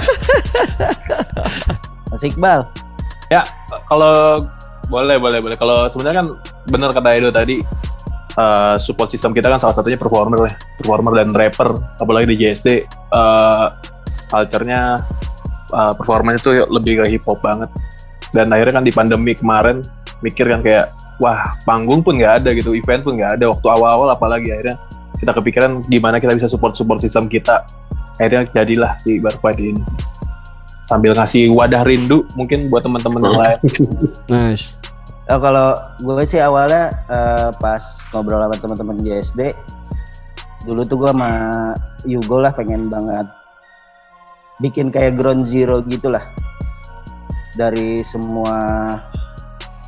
Mas 2.12 2.24
Iqbal. 2.24 2.62
Ya, 3.30 3.42
kalau 3.90 4.46
boleh 4.88 5.18
boleh 5.18 5.40
boleh. 5.42 5.58
Kalau 5.58 5.90
sebenarnya 5.90 6.24
kan 6.24 6.28
benar 6.70 6.90
kata 6.94 7.10
Edo 7.14 7.30
tadi 7.34 7.62
eh, 8.38 8.76
support 8.82 9.10
system 9.10 9.34
kita 9.34 9.50
kan 9.50 9.60
salah 9.62 9.76
satunya 9.78 9.98
performer 9.98 10.50
ya, 10.50 10.54
performer 10.82 11.14
dan 11.22 11.30
rapper. 11.34 11.70
Apalagi 12.02 12.26
di 12.34 12.36
JSD 12.46 12.68
eh 12.88 13.68
culture-nya 14.30 14.98
eh, 15.74 15.94
performanya 15.98 16.40
tuh 16.42 16.66
lebih 16.70 17.04
ke 17.04 17.18
hip 17.18 17.24
hop 17.26 17.42
banget. 17.42 17.70
Dan 18.34 18.52
akhirnya 18.52 18.82
kan 18.82 18.86
di 18.86 18.94
pandemi 18.94 19.32
kemarin 19.38 19.80
mikir 20.20 20.48
kan 20.50 20.60
kayak 20.64 20.90
wah 21.22 21.44
panggung 21.64 22.04
pun 22.04 22.16
nggak 22.18 22.44
ada 22.44 22.50
gitu, 22.52 22.76
event 22.76 23.04
pun 23.04 23.16
nggak 23.16 23.40
ada 23.40 23.46
waktu 23.48 23.68
awal-awal 23.72 24.12
apalagi 24.12 24.52
akhirnya 24.52 24.76
kita 25.20 25.32
kepikiran 25.36 25.84
gimana 25.88 26.20
kita 26.20 26.36
bisa 26.36 26.48
support 26.48 26.76
support 26.76 27.00
sistem 27.00 27.28
kita. 27.30 27.64
Akhirnya 28.16 28.48
jadilah 28.52 28.92
si 29.02 29.20
Bar 29.20 29.36
Fight 29.44 29.60
ini 29.60 29.82
sambil 30.86 31.18
ngasih 31.18 31.50
wadah 31.50 31.82
rindu 31.82 32.24
mungkin 32.38 32.70
buat 32.70 32.86
teman-teman 32.86 33.22
yang 33.26 33.40
lain. 33.42 33.60
nice 34.34 34.78
Oh, 35.26 35.42
kalau 35.42 35.74
gue 36.06 36.22
sih 36.22 36.38
awalnya 36.38 36.94
eh, 37.10 37.50
pas 37.58 37.82
ngobrol 38.14 38.46
sama 38.46 38.62
teman-teman 38.62 39.02
JSD, 39.02 39.58
dulu 40.70 40.86
tuh 40.86 41.02
gue 41.02 41.10
sama 41.10 41.32
Yugo 42.06 42.38
lah 42.46 42.54
pengen 42.54 42.86
banget 42.94 43.26
bikin 44.62 44.88
kayak 44.94 45.20
ground 45.20 45.44
zero 45.44 45.84
gitulah 45.84 46.22
dari 47.60 48.06
semua 48.06 48.54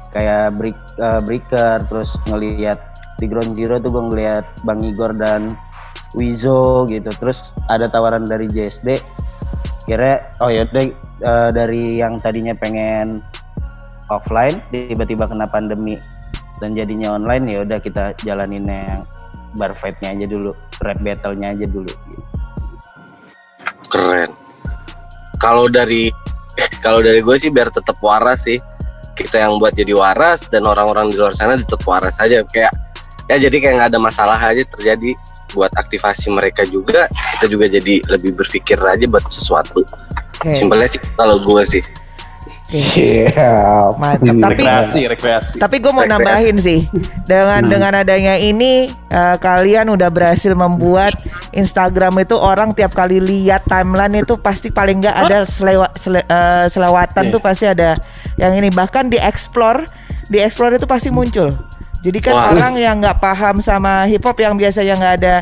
kayak 0.10 0.58
break, 0.58 0.78
eh, 0.98 1.22
breaker 1.22 1.78
terus 1.86 2.18
ngelihat 2.26 2.82
di 3.18 3.26
ground 3.26 3.54
zero 3.58 3.82
tuh 3.82 3.90
gue 3.90 4.04
ngelihat 4.14 4.46
Bang 4.64 4.82
Igor 4.86 5.18
dan 5.18 5.50
Wizo 6.16 6.88
gitu 6.88 7.10
terus 7.20 7.52
ada 7.68 7.90
tawaran 7.92 8.26
dari 8.26 8.48
JSD 8.48 8.98
kira 9.90 10.34
oh 10.44 10.52
ya 10.52 10.68
eh, 10.72 11.50
dari 11.52 12.00
yang 12.00 12.20
tadinya 12.20 12.54
pengen 12.56 13.24
offline 14.08 14.62
tiba-tiba 14.72 15.28
kena 15.28 15.50
pandemi 15.50 16.00
dan 16.64 16.74
jadinya 16.74 17.18
online 17.18 17.46
ya 17.50 17.60
udah 17.64 17.80
kita 17.82 18.16
jalanin 18.24 18.66
yang 18.66 19.04
bar 19.56 19.74
fight-nya 19.74 20.14
aja 20.14 20.26
dulu 20.28 20.52
rap 20.84 21.00
battle-nya 21.02 21.54
aja 21.56 21.66
dulu 21.66 21.92
Keren. 23.88 24.32
Kalau 25.40 25.72
dari 25.72 26.12
kalau 26.86 27.00
dari 27.00 27.24
gue 27.24 27.36
sih 27.40 27.54
biar 27.54 27.72
tetap 27.72 27.98
waras 28.04 28.46
sih. 28.48 28.60
Kita 29.18 29.42
yang 29.42 29.58
buat 29.58 29.74
jadi 29.74 29.98
waras 29.98 30.46
dan 30.46 30.70
orang-orang 30.70 31.10
di 31.10 31.18
luar 31.18 31.34
sana 31.34 31.58
tetap 31.58 31.82
waras 31.90 32.22
aja 32.22 32.46
kayak 32.46 32.70
ya 33.28 33.38
jadi 33.38 33.56
kayak 33.56 33.74
nggak 33.76 33.90
ada 33.92 34.00
masalah 34.00 34.40
aja 34.40 34.64
terjadi 34.64 35.14
buat 35.52 35.72
aktivasi 35.72 36.28
mereka 36.28 36.64
juga 36.64 37.08
kita 37.38 37.46
juga 37.48 37.66
jadi 37.68 38.04
lebih 38.04 38.36
berpikir 38.36 38.76
aja 38.80 39.06
buat 39.06 39.24
sesuatu 39.28 39.84
Oke. 40.38 40.54
simpelnya 40.54 40.88
sih 40.88 41.02
kalau 41.14 41.40
gue 41.40 41.64
sih 41.66 41.84
Iya. 42.68 43.96
Mantap. 43.96 44.36
Tapi 44.44 44.60
rekreasi, 44.60 45.02
rekreasi. 45.08 45.56
Tapi 45.56 45.80
gue 45.80 45.88
mau 45.88 46.04
Rekreasi. 46.04 46.20
nambahin 46.20 46.58
sih 46.60 46.80
dengan 47.24 47.64
dengan 47.64 47.96
adanya 47.96 48.36
ini 48.36 48.92
eh, 48.92 49.36
kalian 49.40 49.88
udah 49.88 50.12
berhasil 50.12 50.52
membuat 50.52 51.16
Instagram 51.56 52.20
itu 52.20 52.36
orang 52.36 52.76
tiap 52.76 52.92
kali 52.92 53.24
lihat 53.24 53.64
timeline 53.66 54.20
itu 54.20 54.36
pasti 54.36 54.68
paling 54.68 55.00
nggak 55.00 55.16
ada 55.16 55.48
selewa, 55.48 55.88
sele- 55.96 56.28
eh, 56.28 56.68
selewatan 56.68 57.24
Iya. 57.24 57.32
tuh 57.32 57.40
pasti 57.40 57.66
ada 57.66 57.96
yang 58.36 58.52
ini 58.52 58.68
bahkan 58.68 59.08
di 59.08 59.16
explore 59.16 59.88
di 60.28 60.44
explore 60.44 60.76
itu 60.76 60.84
pasti 60.84 61.08
muncul. 61.08 61.48
Jadi 62.08 62.20
kan 62.24 62.40
Wah. 62.40 62.56
orang 62.56 62.74
yang 62.80 62.96
nggak 63.04 63.20
paham 63.20 63.60
sama 63.60 64.08
hip 64.08 64.24
hop 64.24 64.40
yang 64.40 64.56
biasanya 64.56 64.96
nggak 64.96 65.14
ada 65.20 65.36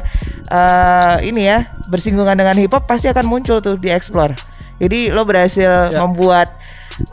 eh, 0.50 1.16
ini 1.30 1.46
ya 1.46 1.70
bersinggungan 1.94 2.34
dengan 2.34 2.58
hip 2.58 2.74
hop 2.74 2.90
pasti 2.90 3.06
akan 3.06 3.26
muncul 3.30 3.62
tuh 3.62 3.78
di 3.78 3.94
explore. 3.94 4.34
Jadi 4.82 5.14
lo 5.14 5.22
berhasil 5.24 5.94
membuat 5.94 6.50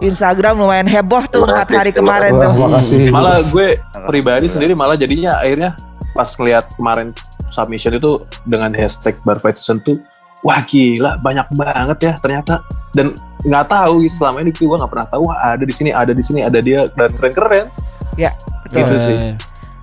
Instagram 0.01 0.63
lumayan 0.63 0.87
heboh 0.87 1.27
tuh 1.27 1.43
Terima 1.43 1.53
empat 1.59 1.69
hari 1.75 1.91
terima 1.91 2.17
kemarin 2.17 2.33
tuh. 2.39 2.53
makasih. 2.55 3.11
malah 3.11 3.43
gue 3.43 3.69
pribadi 4.07 4.47
sendiri 4.47 4.73
malah 4.79 4.95
jadinya 4.95 5.43
akhirnya 5.43 5.75
pas 6.15 6.31
ngeliat 6.39 6.71
kemarin 6.79 7.11
submission 7.51 7.99
itu 7.99 8.23
dengan 8.47 8.71
hashtag 8.79 9.19
bar 9.27 9.43
fight 9.43 9.59
season 9.59 9.83
2 9.83 9.99
wah 10.47 10.63
gila 10.63 11.19
banyak 11.19 11.47
banget 11.55 11.99
ya 11.99 12.13
ternyata 12.19 12.63
dan 12.95 13.15
nggak 13.43 13.67
tahu 13.67 14.07
gitu 14.07 14.23
selama 14.23 14.39
ini 14.47 14.51
gue 14.55 14.67
nggak 14.71 14.91
pernah 14.91 15.07
tahu 15.11 15.23
wah, 15.27 15.39
ada 15.43 15.65
di 15.67 15.75
sini 15.75 15.91
ada 15.91 16.13
di 16.15 16.23
sini 16.23 16.41
ada 16.47 16.59
dia 16.63 16.87
dan 16.95 17.11
keren 17.19 17.33
keren 17.35 17.67
Betul. 18.15 18.81
Gitu 18.83 18.97
sih. 18.99 19.17
Eh, 19.17 19.35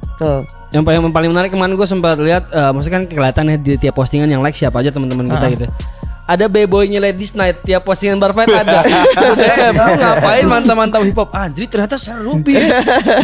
Betul. 0.10 0.38
yang 0.70 0.84
paling 0.84 1.00
yang 1.02 1.10
paling 1.10 1.30
menarik 1.30 1.50
kemarin 1.50 1.74
gue 1.74 1.88
sempat 1.88 2.20
lihat 2.20 2.50
eh, 2.50 2.70
maksudnya 2.70 2.96
kan 3.00 3.06
kelihatan 3.06 3.44
ya 3.48 3.58
di 3.58 3.74
tiap 3.76 3.96
postingan 3.96 4.28
yang 4.28 4.40
like 4.40 4.54
siapa 4.54 4.78
aja 4.78 4.90
teman-teman 4.90 5.26
kita 5.28 5.42
Ah. 5.42 5.50
gitu 5.50 5.66
ada 6.30 6.46
B-boynya 6.46 7.02
Ladies 7.02 7.34
Night 7.34 7.66
tiap 7.66 7.82
postingan 7.82 8.22
bar 8.22 8.30
fight 8.32 8.54
ada 8.54 8.86
DM 9.40 9.74
lu 9.74 9.94
ngapain 9.98 10.46
mantap-mantap 10.46 11.02
hip 11.02 11.18
hop 11.18 11.34
anjir 11.34 11.66
ternyata 11.66 11.98
seru 11.98 12.38
Bi. 12.38 12.54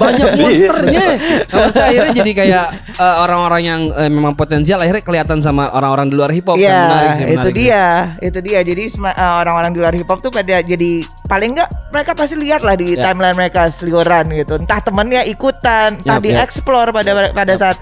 banyak 0.02 0.30
monsternya 0.42 1.06
nah, 1.46 1.70
maksudnya 1.70 1.86
akhirnya 1.86 2.12
jadi 2.18 2.32
kayak 2.34 2.66
eh, 2.98 3.16
orang-orang 3.22 3.62
yang 3.62 3.82
eh, 3.94 4.10
memang 4.10 4.34
potensial 4.34 4.82
akhirnya 4.82 5.06
kelihatan 5.06 5.38
sama 5.38 5.70
orang-orang 5.70 6.10
di 6.10 6.16
luar 6.18 6.34
hip 6.34 6.50
hop 6.50 6.58
Iya, 6.58 6.74
Kan 6.74 6.82
menarik 6.82 7.10
sih, 7.14 7.26
itu 7.30 7.50
sih. 7.50 7.54
dia, 7.54 7.86
itu 8.18 8.40
dia. 8.42 8.60
Jadi 8.66 8.84
eh, 8.90 9.34
orang-orang 9.38 9.70
di 9.70 9.80
luar 9.80 9.94
hip 9.94 10.10
hop 10.10 10.20
tuh 10.20 10.34
pada 10.34 10.66
jadi 10.66 10.92
paling 11.30 11.54
enggak 11.54 11.70
mereka 11.94 12.12
pasti 12.18 12.36
lihat 12.36 12.66
lah 12.66 12.74
di 12.74 12.98
Ya. 12.98 13.12
timeline 13.12 13.38
mereka 13.38 13.70
seliweran 13.70 14.26
gitu. 14.34 14.58
Entah 14.58 14.82
temennya 14.82 15.22
ikutan, 15.28 15.94
entah 15.94 16.18
Yap, 16.18 16.24
di 16.24 16.32
yap. 16.34 16.42
explore 16.48 16.90
pada 16.90 17.12
pada 17.30 17.54
saat 17.54 17.78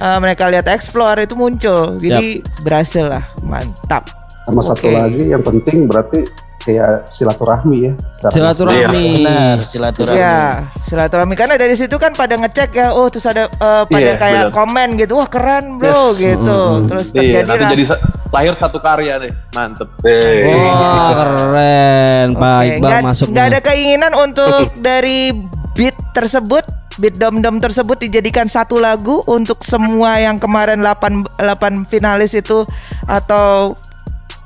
eh, 0.00 0.18
mereka 0.18 0.48
lihat 0.48 0.64
explore 0.70 1.20
itu 1.20 1.36
muncul. 1.36 2.00
Jadi 2.00 2.40
berhasil 2.64 3.04
lah, 3.04 3.24
mantap. 3.44 4.25
Sama 4.46 4.62
satu 4.62 4.86
Oke. 4.86 4.94
lagi 4.94 5.22
yang 5.26 5.42
penting 5.42 5.84
berarti 5.84 6.22
kayak 6.60 7.06
silaturahmi 7.06 7.76
ya. 7.80 7.92
silaturahmi. 8.26 9.22
benar 9.22 9.58
silaturahmi. 9.60 10.18
Iya, 10.18 10.38
silaturahmi. 10.82 11.34
Karena 11.34 11.54
dari 11.54 11.74
situ 11.74 11.94
kan 11.94 12.10
pada 12.10 12.34
ngecek 12.34 12.70
ya, 12.72 12.90
oh 12.90 13.06
terus 13.06 13.22
ada 13.24 13.46
eh, 13.46 13.82
pada 13.84 14.02
Iya, 14.04 14.14
kayak 14.16 14.42
benar. 14.44 14.54
komen 14.54 14.88
gitu, 14.96 15.12
wah 15.14 15.26
keren 15.26 15.78
bro 15.78 16.14
gitu. 16.16 16.60
Terus 16.86 17.06
iya 17.12 17.42
terjadi 17.42 17.46
nanti 17.48 17.62
lah. 17.62 17.70
jadi 17.70 17.84
lahir 18.28 18.54
satu 18.54 18.78
karya 18.78 19.14
deh 19.16 19.32
mantep. 19.52 19.86
Eh, 20.02 20.42
Wah 20.48 21.10
keren. 21.20 22.26
Pak 22.34 22.58
Iqbal 22.64 22.82
nggak- 22.82 23.04
masuk 23.04 23.26
nggak 23.30 23.46
ada 23.46 23.60
keinginan 23.60 24.12
untuk 24.12 24.66
dari 24.88 25.30
beat 25.72 25.94
tersebut 26.12 26.66
beat 26.96 27.14
dom 27.14 27.38
dom 27.38 27.60
tersebut 27.60 28.00
dijadikan 28.00 28.48
satu 28.48 28.80
lagu 28.80 29.20
untuk 29.28 29.60
semua 29.60 30.16
yang 30.16 30.34
kemarin 30.34 30.80
8 30.80 31.36
8 31.36 31.44
finalis 31.84 32.32
itu 32.32 32.64
atau 33.04 33.76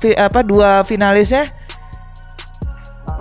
fi- 0.01 0.17
apa 0.17 0.41
dua 0.41 0.81
finalisnya 0.81 1.45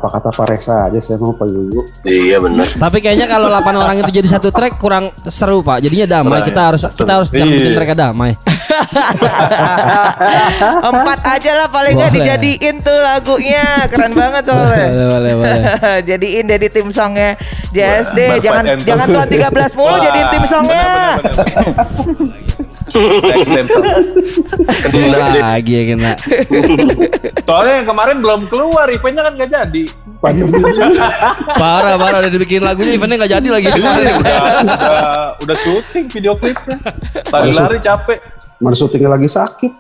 apa 0.01 0.17
kata 0.17 0.33
Pak 0.33 0.47
Reza 0.49 0.89
aja 0.89 0.97
saya 0.97 1.21
mau 1.21 1.37
Pak 1.37 1.45
Yuyu. 1.45 1.77
Iya 2.09 2.41
bener. 2.41 2.65
Tapi 2.65 3.05
kayaknya 3.05 3.29
kalau 3.29 3.53
8 3.53 3.69
orang 3.77 4.01
itu 4.01 4.09
jadi 4.09 4.33
satu 4.33 4.49
track 4.49 4.81
kurang 4.81 5.13
seru 5.29 5.61
pak. 5.61 5.85
Jadinya 5.85 6.17
damai. 6.17 6.41
Kita 6.41 6.57
ya? 6.57 6.67
harus 6.73 6.81
kita 6.89 7.13
harus 7.21 7.29
jangan 7.29 7.45
Iya. 7.45 7.57
bikin 7.61 7.73
mereka 7.77 7.93
damai. 7.93 8.33
Empat 10.89 11.21
aja 11.21 11.53
lah 11.53 11.69
paling 11.69 12.01
nggak 12.01 12.17
dijadiin 12.17 12.81
tuh 12.81 12.97
lagunya 12.97 13.85
keren 13.93 14.17
banget 14.17 14.49
soalnya. 14.49 14.89
boleh 14.89 15.07
boleh 15.13 15.33
boleh. 15.37 15.63
jadiin 16.09 16.49
jadi 16.49 16.67
tim 16.73 16.89
songnya 16.89 17.37
JSD 17.69 18.19
Wah, 18.25 18.41
jangan 18.41 18.65
jangan 18.81 19.05
tuan 19.05 19.29
13 19.29 19.53
mulu 19.77 19.97
jadiin 20.01 20.29
tim 20.33 20.45
songnya. 20.49 20.89
Kena 24.91 25.19
lagi 25.39 25.73
ya 25.73 25.83
kena. 25.95 26.13
Soalnya 27.47 27.75
yang 27.83 27.87
kemarin 27.89 28.17
belum 28.23 28.41
keluar, 28.51 28.87
eventnya 28.91 29.23
kan 29.27 29.33
gak 29.39 29.51
jadi. 29.51 29.83
Pandemi 30.21 30.53
Parah 31.57 31.97
parah 31.97 32.19
udah 32.21 32.33
dibikin 32.33 32.61
lagunya 32.61 32.93
eventnya 32.93 33.17
nggak 33.25 33.33
jadi 33.41 33.49
lagi. 33.49 33.67
udah, 33.73 33.95
udah, 34.21 35.41
udah 35.41 35.57
syuting 35.65 36.05
video 36.13 36.37
klipnya. 36.37 36.77
Lari-lari 37.33 37.79
capek. 37.81 38.21
mana 38.61 38.77
syutingnya 38.77 39.09
lagi 39.17 39.25
sakit. 39.25 39.73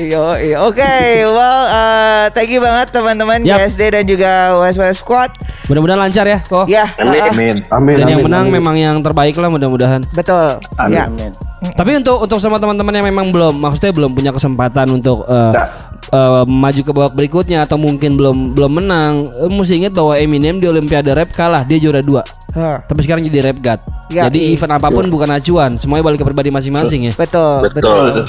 Yo, 0.00 0.24
yo. 0.40 0.72
oke, 0.72 0.80
well, 1.36 1.62
uh, 1.68 2.32
thank 2.32 2.48
you 2.48 2.64
banget 2.64 2.88
teman-teman 2.96 3.44
Yap. 3.44 3.68
JSD 3.68 3.92
dan 3.92 4.04
juga 4.08 4.56
West 4.64 4.80
West 4.80 5.04
Squad. 5.04 5.28
Mudah-mudahan 5.68 6.08
lancar 6.08 6.24
ya 6.24 6.40
kok. 6.40 6.64
Ya, 6.64 6.88
Amin. 6.96 7.20
uh, 7.20 7.28
Amin. 7.28 7.56
Amin. 7.68 7.96
Dan 8.00 8.06
yang 8.08 8.24
menang 8.24 8.48
amin. 8.48 8.56
memang 8.56 8.74
yang 8.80 8.96
terbaik 9.04 9.36
lah 9.36 9.52
mudah-mudahan. 9.52 10.00
betul. 10.16 10.56
Amin. 10.80 10.96
Ya. 10.96 11.12
Amin. 11.12 11.30
Tapi 11.76 12.00
untuk 12.00 12.24
untuk 12.24 12.40
semua 12.40 12.56
teman-teman 12.56 12.90
yang 12.90 13.06
memang 13.06 13.28
belum, 13.28 13.54
maksudnya 13.60 13.92
belum 13.92 14.16
punya 14.16 14.32
kesempatan 14.32 14.96
untuk 14.96 15.28
eh, 15.28 15.52
Nah. 15.52 15.68
eh, 16.08 16.44
maju 16.48 16.80
ke 16.80 16.92
babak 16.96 17.12
berikutnya 17.12 17.62
atau 17.62 17.76
mungkin 17.76 18.16
belum 18.16 18.56
belum 18.56 18.72
menang, 18.82 19.28
eh, 19.28 19.46
mesti 19.52 19.76
ingat 19.76 19.92
bahwa 19.92 20.16
Eminem 20.16 20.56
di 20.56 20.66
Olimpiade 20.72 21.12
Rap 21.12 21.30
kalah, 21.36 21.68
dia 21.68 21.76
juara 21.76 22.00
dua. 22.00 22.24
Huh. 22.56 22.80
Tapi 22.84 23.00
sekarang 23.04 23.24
jadi 23.24 23.48
rap 23.48 23.58
god. 23.64 23.80
Ya, 24.12 24.28
jadi 24.28 24.52
iya. 24.52 24.52
event 24.52 24.76
apa 24.76 24.92
pun 24.92 25.08
bukan 25.08 25.28
acuan, 25.32 25.76
semuanya 25.80 26.04
balik 26.04 26.20
ke 26.20 26.26
pribadi 26.28 26.52
masing-masing 26.52 27.08
ya. 27.08 27.12
Betul, 27.16 27.68
Betul. 27.72 28.28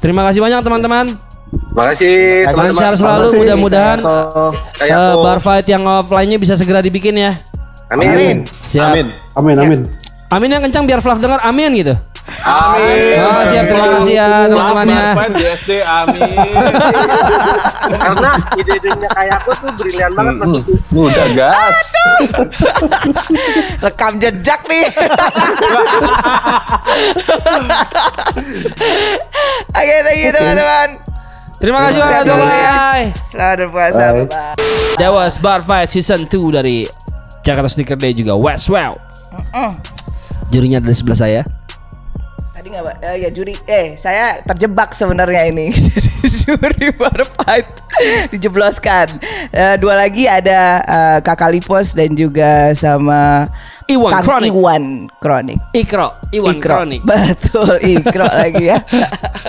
Terima 0.00 0.24
kasih 0.28 0.40
banyak 0.40 0.60
teman-teman. 0.64 1.06
Makasih 1.74 2.46
Lancar 2.46 2.54
teman-teman. 2.54 2.94
selalu, 2.94 3.26
Makasih. 3.26 3.38
mudah-mudahan 3.42 3.98
eh, 4.80 4.90
aku. 4.94 5.18
bar 5.22 5.38
fight 5.42 5.66
yang 5.66 5.82
offline-nya 5.82 6.38
bisa 6.38 6.54
segera 6.54 6.78
dibikin 6.78 7.14
ya. 7.18 7.34
Amin. 7.90 8.06
Amin. 8.10 8.36
Siap. 8.70 8.94
Amin. 8.94 9.06
Amin 9.34 9.56
amin. 9.58 9.80
Amin 10.30 10.48
yang 10.54 10.62
kencang 10.62 10.86
biar 10.86 11.02
Flav 11.02 11.18
dengar 11.18 11.42
amin 11.42 11.74
gitu. 11.74 11.94
Amin. 12.40 13.20
Oh, 13.20 13.42
siap 13.48 13.64
terima 13.68 13.88
kasih 13.98 14.12
ya 14.16 14.24
teman-teman 14.48 14.86
ya. 14.86 15.04
JSD, 15.34 15.70
amin. 15.82 16.36
Karena 18.00 18.30
ide-idenya 18.56 19.08
kayak 19.12 19.34
aku 19.44 19.50
tuh 19.60 19.70
brilian 19.76 20.12
banget 20.14 20.34
maksudku. 20.40 20.74
Udah 20.94 21.26
gas. 21.36 21.76
Rekam 23.84 24.16
jejak 24.20 24.60
nih. 24.68 24.86
Oke, 29.70 29.96
thank 30.04 30.20
you 30.20 30.30
teman-teman. 30.32 30.88
Terima 31.60 31.78
kasih 31.84 32.00
banyak. 32.00 32.24
ya. 32.24 32.36
Bye. 32.40 33.06
Selamat 33.28 33.56
berpuasa. 33.68 34.04
Bye. 34.16 34.24
Bye. 34.32 34.54
That 34.96 35.12
was 35.12 35.36
Bar 35.36 35.60
Fight 35.60 35.92
Season 35.92 36.24
2 36.24 36.56
dari 36.56 36.88
Jakarta 37.44 37.68
Sneaker 37.68 38.00
Day 38.00 38.16
juga 38.16 38.32
Westwell. 38.32 38.96
Jurinya 40.48 40.80
ada 40.80 40.88
di 40.88 40.96
sebelah 40.96 41.18
saya. 41.20 41.42
Tadi 42.60 42.76
nggak, 42.76 42.84
Pak? 42.92 42.96
Eh, 43.00 43.16
ya 43.24 43.30
juri. 43.32 43.56
Eh, 43.64 43.96
saya 43.96 44.44
terjebak 44.44 44.92
sebenarnya 44.92 45.48
ini. 45.48 45.72
Juri 46.44 46.92
bar 46.92 47.24
fight 47.40 47.64
dijebloskan. 48.36 49.16
Eh, 49.48 49.80
dua 49.80 49.96
lagi 49.96 50.28
ada 50.28 50.84
eh, 50.84 51.18
Kakak 51.24 51.56
Lipos 51.56 51.96
dan 51.96 52.12
juga 52.12 52.76
sama 52.76 53.48
Iwan 53.88 54.12
Kang 54.12 54.24
Kronik. 54.28 54.52
Iwan 54.52 54.84
Kronik. 55.18 55.58
Ikro, 55.74 56.08
Iwan 56.30 56.54
Ikro. 56.60 56.74
Kronik. 56.78 57.00
Betul, 57.08 57.74
Ikro 57.80 58.28
lagi 58.28 58.64
ya. 58.70 58.78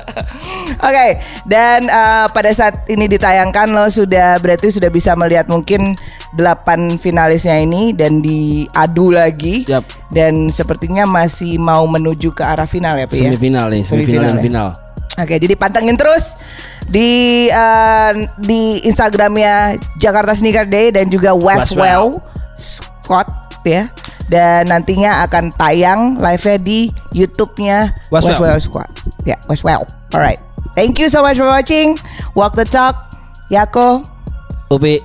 Oke, 0.88 1.08
dan 1.46 1.92
uh, 1.92 2.26
pada 2.34 2.50
saat 2.56 2.88
ini 2.90 3.06
ditayangkan 3.06 3.70
lo 3.70 3.86
sudah 3.92 4.42
berarti 4.42 4.74
sudah 4.74 4.90
bisa 4.90 5.14
melihat 5.14 5.46
mungkin 5.46 5.94
delapan 6.32 6.96
finalisnya 6.96 7.60
ini 7.60 7.92
dan 7.92 8.24
diadu 8.24 9.12
lagi. 9.12 9.68
Yap. 9.68 9.88
Dan 10.12 10.48
sepertinya 10.52 11.04
masih 11.08 11.60
mau 11.60 11.84
menuju 11.88 12.32
ke 12.32 12.44
arah 12.44 12.68
final 12.68 12.96
ya, 13.00 13.08
Pi 13.08 13.24
ya. 13.24 13.32
Semifinal 13.32 13.72
nih, 13.72 13.84
semifinal 13.84 14.24
Semifinal 14.24 14.24
dan 14.28 14.36
ya. 14.36 14.44
final. 14.44 14.68
Oke, 15.20 15.36
jadi 15.44 15.54
pantengin 15.60 16.00
terus 16.00 16.40
di 16.88 17.52
uh, 17.52 18.16
di 18.40 18.80
Instagramnya 18.88 19.76
Jakarta 20.00 20.32
Sneaker 20.32 20.64
Day 20.66 20.96
dan 20.96 21.12
juga 21.12 21.36
Westwell 21.36 22.20
Scott 22.56 23.28
ya. 23.68 23.92
Dan 24.32 24.72
nantinya 24.72 25.28
akan 25.28 25.52
tayang 25.60 26.16
live-nya 26.16 26.56
di 26.64 26.88
YouTube-nya 27.12 27.92
Westwell. 28.08 28.56
Westwell 28.56 28.60
Squad. 28.64 28.92
Ya, 29.28 29.36
Westwell. 29.52 29.84
Alright. 30.16 30.40
Thank 30.72 31.04
you 31.04 31.12
so 31.12 31.20
much 31.20 31.36
for 31.36 31.52
watching. 31.52 32.00
Walk 32.32 32.56
the 32.56 32.64
talk. 32.64 33.12
Yako. 33.52 34.08
Upi, 34.72 35.04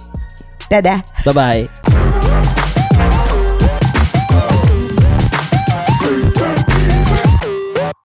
Dadah. 0.70 1.04
bye-bye. 1.28 2.05